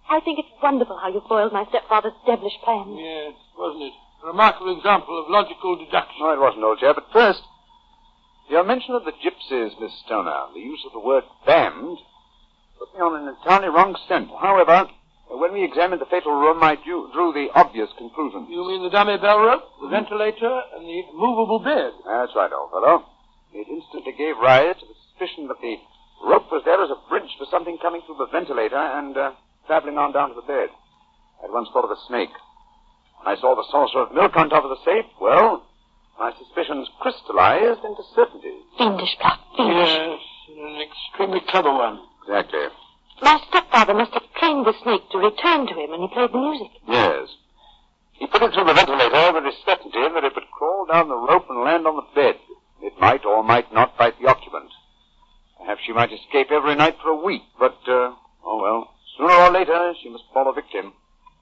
I 0.09 0.19
think 0.25 0.39
it's 0.39 0.51
wonderful 0.61 0.97
how 0.97 1.13
you 1.13 1.21
foiled 1.29 1.53
my 1.53 1.65
stepfather's 1.69 2.17
devilish 2.25 2.57
plans. 2.63 2.97
yes, 2.97 3.37
wasn't 3.57 3.93
it? 3.93 3.95
A 4.23 4.27
remarkable 4.27 4.75
example 4.75 5.19
of 5.21 5.29
logical 5.29 5.75
deduction. 5.77 6.17
No, 6.19 6.33
it 6.33 6.39
wasn't, 6.39 6.63
old 6.63 6.79
chap. 6.79 6.95
But 6.95 7.11
first, 7.11 7.43
Your 8.49 8.63
mention 8.63 8.93
of 8.95 9.05
the 9.05 9.13
gypsies, 9.13 9.79
Miss 9.79 9.91
Stoner, 10.05 10.51
the 10.53 10.59
use 10.59 10.83
of 10.85 10.93
the 10.93 10.99
word 10.99 11.23
band, 11.45 11.97
put 12.77 12.93
me 12.93 13.01
on 13.01 13.21
an 13.21 13.35
entirely 13.35 13.69
wrong 13.69 13.95
scent. 14.07 14.29
However, 14.39 14.89
when 15.29 15.53
we 15.53 15.63
examined 15.63 16.01
the 16.01 16.11
fatal 16.11 16.33
room, 16.33 16.61
I 16.61 16.75
drew, 16.75 17.09
drew 17.13 17.31
the 17.33 17.47
obvious 17.55 17.89
conclusion. 17.97 18.47
You 18.49 18.67
mean 18.67 18.83
the 18.83 18.89
dummy 18.89 19.17
bell 19.17 19.39
rope, 19.39 19.63
the 19.81 19.87
ventilator, 19.87 20.61
and 20.75 20.85
the 20.85 21.01
movable 21.15 21.59
bed? 21.59 21.91
That's 22.05 22.35
right, 22.35 22.51
old 22.51 22.71
fellow. 22.71 23.05
It 23.53 23.67
instantly 23.67 24.13
gave 24.17 24.37
rise 24.37 24.75
to 24.75 24.85
the 24.85 24.97
suspicion 25.07 25.47
that 25.47 25.61
the 25.61 25.77
rope 26.23 26.51
was 26.51 26.61
there 26.65 26.81
as 26.83 26.91
a 26.91 26.99
bridge 27.09 27.31
for 27.37 27.47
something 27.49 27.77
coming 27.81 28.01
through 28.05 28.17
the 28.17 28.27
ventilator 28.31 28.77
and 28.77 29.17
uh, 29.17 29.31
traveling 29.67 29.97
on 29.97 30.11
down 30.11 30.29
to 30.29 30.35
the 30.35 30.45
bed. 30.45 30.69
I 31.41 31.45
at 31.45 31.53
once 31.53 31.69
thought 31.73 31.85
of 31.85 31.91
a 31.91 32.01
snake. 32.07 32.33
When 33.21 33.35
I 33.35 33.39
saw 33.39 33.55
the 33.55 33.65
saucer 33.71 33.99
of 33.99 34.13
milk 34.13 34.35
on 34.35 34.49
top 34.49 34.63
of 34.63 34.69
the 34.69 34.83
safe, 34.83 35.05
well, 35.19 35.65
my 36.19 36.31
suspicions 36.37 36.87
crystallized 36.99 37.83
into 37.83 38.03
certainty. 38.15 38.53
Fiendish 38.77 39.17
plot. 39.19 39.39
Fiendish. 39.57 39.89
Yes, 39.89 40.19
an 40.57 40.81
extremely 40.81 41.41
clever 41.47 41.71
one. 41.71 41.99
Exactly. 42.23 42.67
My 43.21 43.39
stepfather 43.49 43.93
must 43.93 44.13
have 44.13 44.23
trained 44.39 44.65
the 44.65 44.73
snake 44.83 45.09
to 45.11 45.17
return 45.17 45.67
to 45.67 45.73
him 45.73 45.91
when 45.91 46.01
he 46.01 46.07
played 46.07 46.31
the 46.31 46.37
music. 46.37 46.71
Yes. 46.87 47.29
He 48.13 48.27
put 48.27 48.43
it 48.43 48.53
through 48.53 48.65
the 48.65 48.73
ventilator 48.73 49.33
with 49.33 49.43
the 49.43 49.53
certainty 49.65 49.99
that 49.99 50.23
it 50.23 50.35
would 50.35 50.51
crawl 50.51 50.85
down 50.85 51.09
the 51.09 51.15
rope 51.15 51.49
and 51.49 51.63
land 51.63 51.87
on 51.87 51.95
the 51.95 52.07
bed. 52.15 52.35
It 52.81 52.99
might 52.99 53.25
or 53.25 53.43
might 53.43 53.73
not 53.73 53.97
bite 53.97 54.19
the 54.19 54.27
occupant. 54.27 54.69
Perhaps 55.57 55.81
she 55.85 55.93
might 55.93 56.11
escape 56.11 56.51
every 56.51 56.75
night 56.75 56.97
for 57.01 57.09
a 57.09 57.23
week, 57.23 57.43
but, 57.57 57.77
uh, 57.87 58.11
oh 58.45 58.61
well, 58.61 58.93
sooner 59.17 59.33
or 59.33 59.51
later 59.51 59.93
she 60.01 60.09
must 60.09 60.25
fall 60.33 60.49
a 60.49 60.53
victim. 60.53 60.93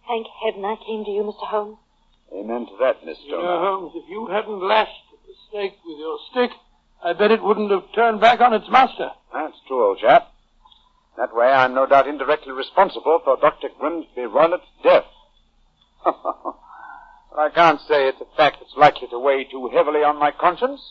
Thank 0.07 0.27
heaven 0.43 0.63
I 0.65 0.75
came 0.85 1.03
to 1.05 1.11
you, 1.11 1.23
Mr. 1.23 1.47
Holmes. 1.47 1.77
Amen 2.33 2.65
to 2.65 2.77
that, 2.79 3.05
Miss 3.05 3.17
You 3.25 3.31
know, 3.31 3.59
Holmes, 3.59 3.91
if 3.95 4.09
you 4.09 4.27
hadn't 4.27 4.61
lashed 4.61 4.91
the 5.27 5.33
snake 5.49 5.73
with 5.85 5.99
your 5.99 6.17
stick, 6.31 6.51
I 7.03 7.13
bet 7.13 7.31
it 7.31 7.43
wouldn't 7.43 7.71
have 7.71 7.83
turned 7.93 8.21
back 8.21 8.39
on 8.39 8.53
its 8.53 8.69
master. 8.69 9.09
That's 9.33 9.57
true, 9.67 9.85
old 9.85 9.99
chap. 9.99 10.31
That 11.17 11.35
way 11.35 11.47
I'm 11.47 11.73
no 11.73 11.85
doubt 11.85 12.07
indirectly 12.07 12.53
responsible 12.53 13.19
for 13.23 13.37
Dr. 13.37 13.67
Grimsby 13.79 14.21
Roylott's 14.21 14.63
death. 14.81 15.03
but 16.05 16.15
I 17.37 17.49
can't 17.53 17.81
say 17.81 18.07
it's 18.07 18.21
a 18.21 18.37
fact 18.37 18.57
that's 18.61 18.75
likely 18.77 19.07
to 19.09 19.19
weigh 19.19 19.43
too 19.43 19.69
heavily 19.73 20.03
on 20.03 20.17
my 20.17 20.31
conscience. 20.31 20.81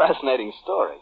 Fascinating 0.00 0.52
story. 0.62 0.96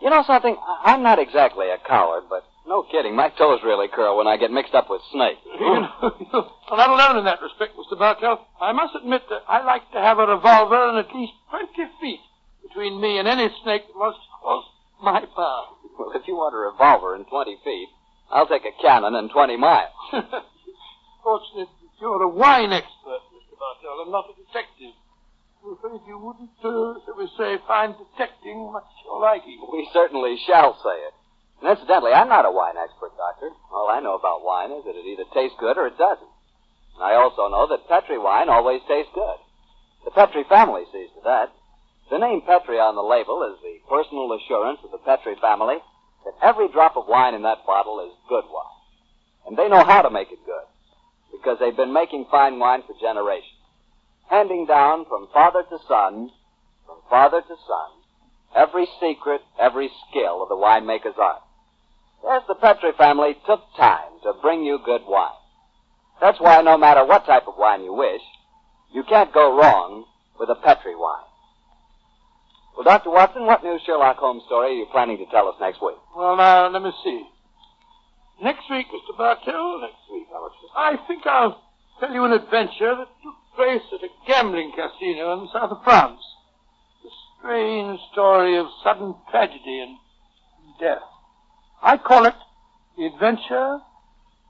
You 0.00 0.10
know 0.10 0.22
something? 0.26 0.56
I- 0.56 0.92
I'm 0.94 1.02
not 1.02 1.18
exactly 1.18 1.66
a 1.70 1.78
coward, 1.78 2.24
but 2.30 2.44
no 2.66 2.82
kidding, 2.84 3.14
my 3.16 3.28
toes 3.30 3.60
really 3.64 3.88
curl 3.88 4.16
when 4.16 4.26
I 4.28 4.36
get 4.36 4.50
mixed 4.50 4.74
up 4.74 4.88
with 4.88 5.02
snakes. 5.12 5.40
You 5.58 5.80
know, 5.82 6.14
well, 6.70 6.78
not 6.78 6.90
alone 6.90 7.18
in 7.18 7.24
that 7.26 7.42
respect, 7.42 7.74
Mr. 7.76 7.98
Bartell. 7.98 8.46
I 8.60 8.72
must 8.72 8.94
admit 8.94 9.22
that 9.30 9.42
I 9.48 9.62
like 9.64 9.82
to 9.92 9.98
have 10.00 10.18
a 10.18 10.26
revolver 10.26 10.88
and 10.88 10.98
at 10.98 11.14
least 11.14 11.32
20 11.50 11.66
feet 12.00 12.20
between 12.62 13.00
me 13.00 13.18
and 13.18 13.26
any 13.28 13.48
snake 13.62 13.86
that 13.86 13.96
wants 13.98 14.18
to 14.18 14.28
cross 14.40 14.64
my 15.02 15.20
path. 15.20 15.68
Well, 15.98 16.12
if 16.14 16.26
you 16.26 16.34
want 16.34 16.54
a 16.54 16.58
revolver 16.72 17.14
in 17.16 17.24
20 17.26 17.58
feet, 17.64 17.88
I'll 18.30 18.46
take 18.46 18.64
a 18.64 18.72
cannon 18.80 19.14
in 19.14 19.28
20 19.28 19.56
miles. 19.56 19.92
Fortunate 21.22 21.68
that 21.68 21.92
you're 22.00 22.22
a 22.22 22.28
wine 22.28 22.72
expert, 22.72 23.22
Mr. 23.34 23.54
Bartell, 23.58 24.02
and 24.02 24.10
not 24.10 24.26
a 24.30 24.34
detective. 24.34 24.94
Afraid 25.62 26.02
you 26.10 26.18
wouldn't, 26.18 26.50
uh, 26.58 26.98
shall 27.06 27.14
we 27.16 27.30
say, 27.38 27.54
find 27.70 27.94
detecting 27.94 28.72
much 28.72 28.90
your 29.06 29.20
liking. 29.22 29.62
We 29.70 29.88
certainly 29.92 30.36
shall 30.46 30.74
say 30.82 30.96
it. 31.06 31.14
And 31.62 31.70
incidentally, 31.70 32.10
I'm 32.10 32.28
not 32.28 32.44
a 32.44 32.50
wine 32.50 32.74
expert, 32.74 33.14
Doctor. 33.16 33.54
All 33.70 33.88
I 33.88 34.00
know 34.00 34.18
about 34.18 34.42
wine 34.42 34.72
is 34.74 34.82
that 34.84 34.98
it 34.98 35.06
either 35.06 35.22
tastes 35.32 35.54
good 35.62 35.78
or 35.78 35.86
it 35.86 35.96
doesn't. 35.96 36.34
And 36.98 37.04
I 37.06 37.14
also 37.14 37.46
know 37.46 37.70
that 37.70 37.86
Petri 37.86 38.18
wine 38.18 38.48
always 38.48 38.82
tastes 38.88 39.14
good. 39.14 39.38
The 40.04 40.10
Petri 40.10 40.42
family 40.50 40.82
sees 40.90 41.14
to 41.14 41.22
that. 41.30 41.54
The 42.10 42.18
name 42.18 42.42
Petri 42.42 42.82
on 42.82 42.98
the 42.98 43.06
label 43.06 43.46
is 43.46 43.62
the 43.62 43.78
personal 43.86 44.34
assurance 44.34 44.82
of 44.82 44.90
the 44.90 44.98
Petri 45.06 45.38
family 45.40 45.78
that 46.26 46.34
every 46.42 46.68
drop 46.74 46.96
of 46.96 47.06
wine 47.06 47.34
in 47.34 47.42
that 47.42 47.64
bottle 47.64 48.02
is 48.02 48.12
good 48.28 48.44
wine. 48.50 48.78
And 49.46 49.56
they 49.56 49.68
know 49.68 49.84
how 49.84 50.02
to 50.02 50.10
make 50.10 50.30
it 50.34 50.42
good 50.44 50.66
because 51.30 51.58
they've 51.58 51.76
been 51.76 51.92
making 51.92 52.26
fine 52.30 52.58
wine 52.58 52.82
for 52.86 52.94
generations, 53.00 53.51
handing 54.32 54.64
down 54.64 55.04
from 55.04 55.28
father 55.30 55.62
to 55.68 55.76
son, 55.86 56.30
from 56.86 56.96
father 57.10 57.42
to 57.42 57.54
son, 57.68 57.90
every 58.56 58.88
secret, 58.98 59.42
every 59.60 59.90
skill 60.08 60.42
of 60.42 60.48
the 60.48 60.56
winemaker's 60.56 61.18
art. 61.20 61.42
Yes, 62.24 62.42
the 62.48 62.54
Petri 62.54 62.92
family 62.96 63.36
took 63.46 63.60
time 63.76 64.08
to 64.22 64.32
bring 64.40 64.64
you 64.64 64.78
good 64.82 65.02
wine. 65.06 65.36
That's 66.18 66.40
why 66.40 66.62
no 66.62 66.78
matter 66.78 67.04
what 67.04 67.26
type 67.26 67.46
of 67.46 67.58
wine 67.58 67.84
you 67.84 67.92
wish, 67.92 68.22
you 68.94 69.02
can't 69.02 69.34
go 69.34 69.54
wrong 69.54 70.06
with 70.40 70.48
a 70.48 70.54
Petri 70.54 70.96
wine. 70.96 71.28
Well, 72.74 72.84
Dr. 72.84 73.10
Watson, 73.10 73.44
what 73.44 73.62
new 73.62 73.78
Sherlock 73.84 74.16
Holmes 74.16 74.44
story 74.46 74.68
are 74.68 74.78
you 74.78 74.86
planning 74.90 75.18
to 75.18 75.26
tell 75.26 75.46
us 75.48 75.56
next 75.60 75.82
week? 75.82 75.98
Well, 76.16 76.36
now, 76.36 76.68
let 76.68 76.80
me 76.80 76.92
see. 77.04 77.22
Next 78.42 78.64
week, 78.70 78.86
Mr. 78.88 79.16
Bartell, 79.18 79.80
next 79.82 80.08
week, 80.10 80.26
I 80.34 80.94
I 80.94 80.96
think 81.06 81.26
I'll 81.26 81.60
tell 82.02 82.12
you 82.12 82.24
an 82.24 82.32
adventure 82.32 82.96
that 82.96 83.06
took 83.22 83.36
place 83.54 83.82
at 83.94 84.02
a 84.02 84.10
gambling 84.26 84.72
casino 84.74 85.34
in 85.34 85.46
the 85.46 85.52
south 85.52 85.70
of 85.70 85.84
France. 85.84 86.18
A 87.04 87.08
strange 87.38 88.00
story 88.10 88.58
of 88.58 88.66
sudden 88.82 89.14
tragedy 89.30 89.86
and 89.86 89.96
death. 90.80 91.06
I 91.80 91.96
call 91.98 92.26
it 92.26 92.34
The 92.98 93.06
Adventure 93.06 93.78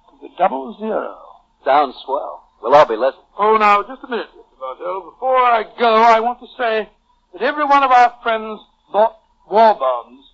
of 0.08 0.20
the 0.22 0.28
Double 0.38 0.78
Zero. 0.80 1.18
Sounds 1.62 1.94
swell. 2.06 2.48
We'll 2.62 2.74
all 2.74 2.86
be 2.86 2.96
listening. 2.96 3.26
Oh, 3.38 3.58
now, 3.58 3.82
just 3.82 4.02
a 4.02 4.08
minute, 4.08 4.28
Mr. 4.34 4.58
Bartell. 4.58 5.10
Before 5.12 5.36
I 5.36 5.64
go, 5.78 5.94
I 5.94 6.20
want 6.20 6.40
to 6.40 6.46
say 6.56 6.88
that 7.34 7.42
every 7.42 7.66
one 7.66 7.82
of 7.82 7.90
our 7.90 8.14
friends 8.22 8.60
bought 8.90 9.18
war 9.50 9.74
bonds 9.74 10.24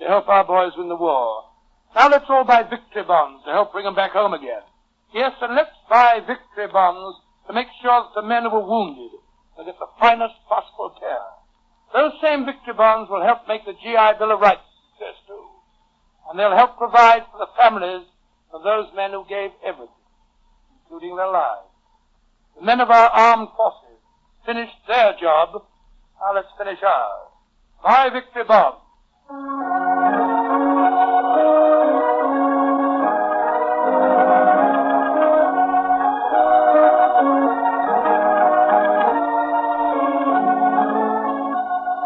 to 0.00 0.06
help 0.06 0.28
our 0.28 0.44
boys 0.44 0.72
win 0.76 0.88
the 0.88 0.96
war. 0.96 1.44
Now 1.94 2.08
let's 2.08 2.24
all 2.28 2.42
buy 2.42 2.64
victory 2.64 3.04
bonds 3.04 3.44
to 3.44 3.52
help 3.52 3.70
bring 3.70 3.84
them 3.84 3.94
back 3.94 4.10
home 4.10 4.34
again. 4.34 4.62
Yes, 5.14 5.30
and 5.40 5.54
let's 5.54 5.70
buy 5.88 6.18
victory 6.26 6.66
bonds 6.66 7.22
to 7.46 7.52
make 7.52 7.68
sure 7.80 8.02
that 8.02 8.20
the 8.20 8.26
men 8.26 8.42
who 8.42 8.50
were 8.50 8.66
wounded 8.66 9.14
will 9.56 9.64
get 9.64 9.78
the 9.78 9.86
finest 10.00 10.34
possible 10.48 10.90
care. 10.98 11.30
Those 11.94 12.18
same 12.20 12.44
victory 12.44 12.74
bonds 12.74 13.08
will 13.08 13.22
help 13.22 13.46
make 13.46 13.64
the 13.64 13.78
GI 13.78 14.18
Bill 14.18 14.34
of 14.34 14.40
Rights 14.40 14.66
success 14.90 15.14
too. 15.28 15.46
And 16.28 16.36
they'll 16.36 16.56
help 16.56 16.76
provide 16.76 17.22
for 17.30 17.38
the 17.38 17.54
families 17.56 18.08
of 18.52 18.64
those 18.64 18.90
men 18.96 19.12
who 19.12 19.24
gave 19.28 19.54
everything, 19.62 20.02
including 20.82 21.14
their 21.14 21.30
lives. 21.30 21.70
The 22.58 22.66
men 22.66 22.80
of 22.80 22.90
our 22.90 23.08
armed 23.10 23.50
forces 23.56 24.02
finished 24.44 24.82
their 24.88 25.14
job. 25.20 25.62
Now 26.18 26.34
let's 26.34 26.50
finish 26.58 26.82
ours. 26.82 27.30
Buy 27.84 28.10
victory 28.10 28.42
bonds. 28.50 28.82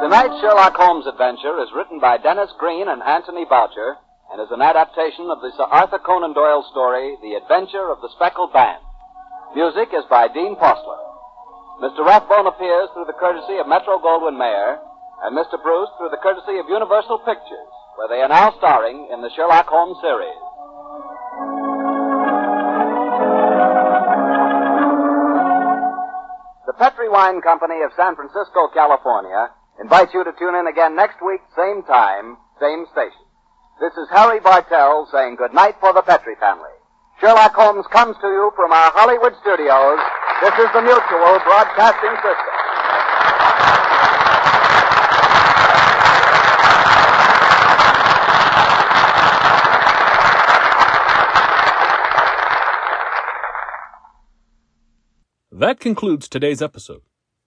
Tonight's 0.08 0.40
Sherlock 0.40 0.72
Holmes 0.72 1.04
adventure 1.04 1.60
is 1.60 1.68
written 1.76 2.00
by 2.00 2.16
Dennis 2.16 2.48
Green 2.56 2.88
and 2.88 3.04
Anthony 3.04 3.44
Boucher 3.44 4.00
and 4.32 4.40
is 4.40 4.48
an 4.48 4.64
adaptation 4.64 5.28
of 5.28 5.44
the 5.44 5.52
Sir 5.52 5.68
Arthur 5.68 6.00
Conan 6.00 6.32
Doyle 6.32 6.64
story, 6.72 7.20
The 7.20 7.36
Adventure 7.36 7.92
of 7.92 8.00
the 8.00 8.08
Speckled 8.16 8.56
Band. 8.56 8.80
Music 9.52 9.92
is 9.92 10.08
by 10.08 10.32
Dean 10.32 10.56
Fossler. 10.56 11.04
Mr. 11.84 12.08
Rathbone 12.08 12.48
appears 12.48 12.88
through 12.96 13.04
the 13.04 13.20
courtesy 13.20 13.60
of 13.60 13.68
Metro 13.68 14.00
Goldwyn 14.00 14.40
Mayer 14.40 14.80
and 15.28 15.36
Mr. 15.36 15.60
Bruce 15.60 15.92
through 16.00 16.08
the 16.08 16.24
courtesy 16.24 16.56
of 16.56 16.72
Universal 16.72 17.20
Pictures, 17.28 17.72
where 18.00 18.08
they 18.08 18.24
are 18.24 18.32
now 18.32 18.56
starring 18.56 19.12
in 19.12 19.20
the 19.20 19.28
Sherlock 19.36 19.68
Holmes 19.68 20.00
series. 20.00 20.40
The 26.64 26.76
Petri 26.80 27.12
Wine 27.12 27.44
Company 27.44 27.84
of 27.84 27.92
San 27.92 28.16
Francisco, 28.16 28.72
California, 28.72 29.52
invites 29.80 30.12
you 30.12 30.24
to 30.24 30.32
tune 30.38 30.54
in 30.54 30.66
again 30.66 30.96
next 30.96 31.22
week, 31.24 31.40
same 31.56 31.82
time, 31.84 32.36
same 32.60 32.86
station. 32.92 33.24
This 33.80 33.92
is 33.94 34.08
Harry 34.10 34.40
Bartell 34.40 35.08
saying 35.12 35.36
good 35.36 35.54
night 35.54 35.76
for 35.80 35.92
the 35.92 36.02
Petri 36.02 36.34
family. 36.40 36.74
Sherlock 37.20 37.54
Holmes 37.54 37.86
comes 37.92 38.16
to 38.20 38.26
you 38.26 38.50
from 38.56 38.72
our 38.72 38.90
Hollywood 38.94 39.34
studios. 39.40 39.98
This 40.42 40.54
is 40.54 40.70
the 40.74 40.82
Mutual 40.82 41.38
Broadcasting 41.46 42.14
System. 42.22 42.58
That 55.50 55.80
concludes 55.80 56.28
today's 56.28 56.62
episode. 56.62 57.07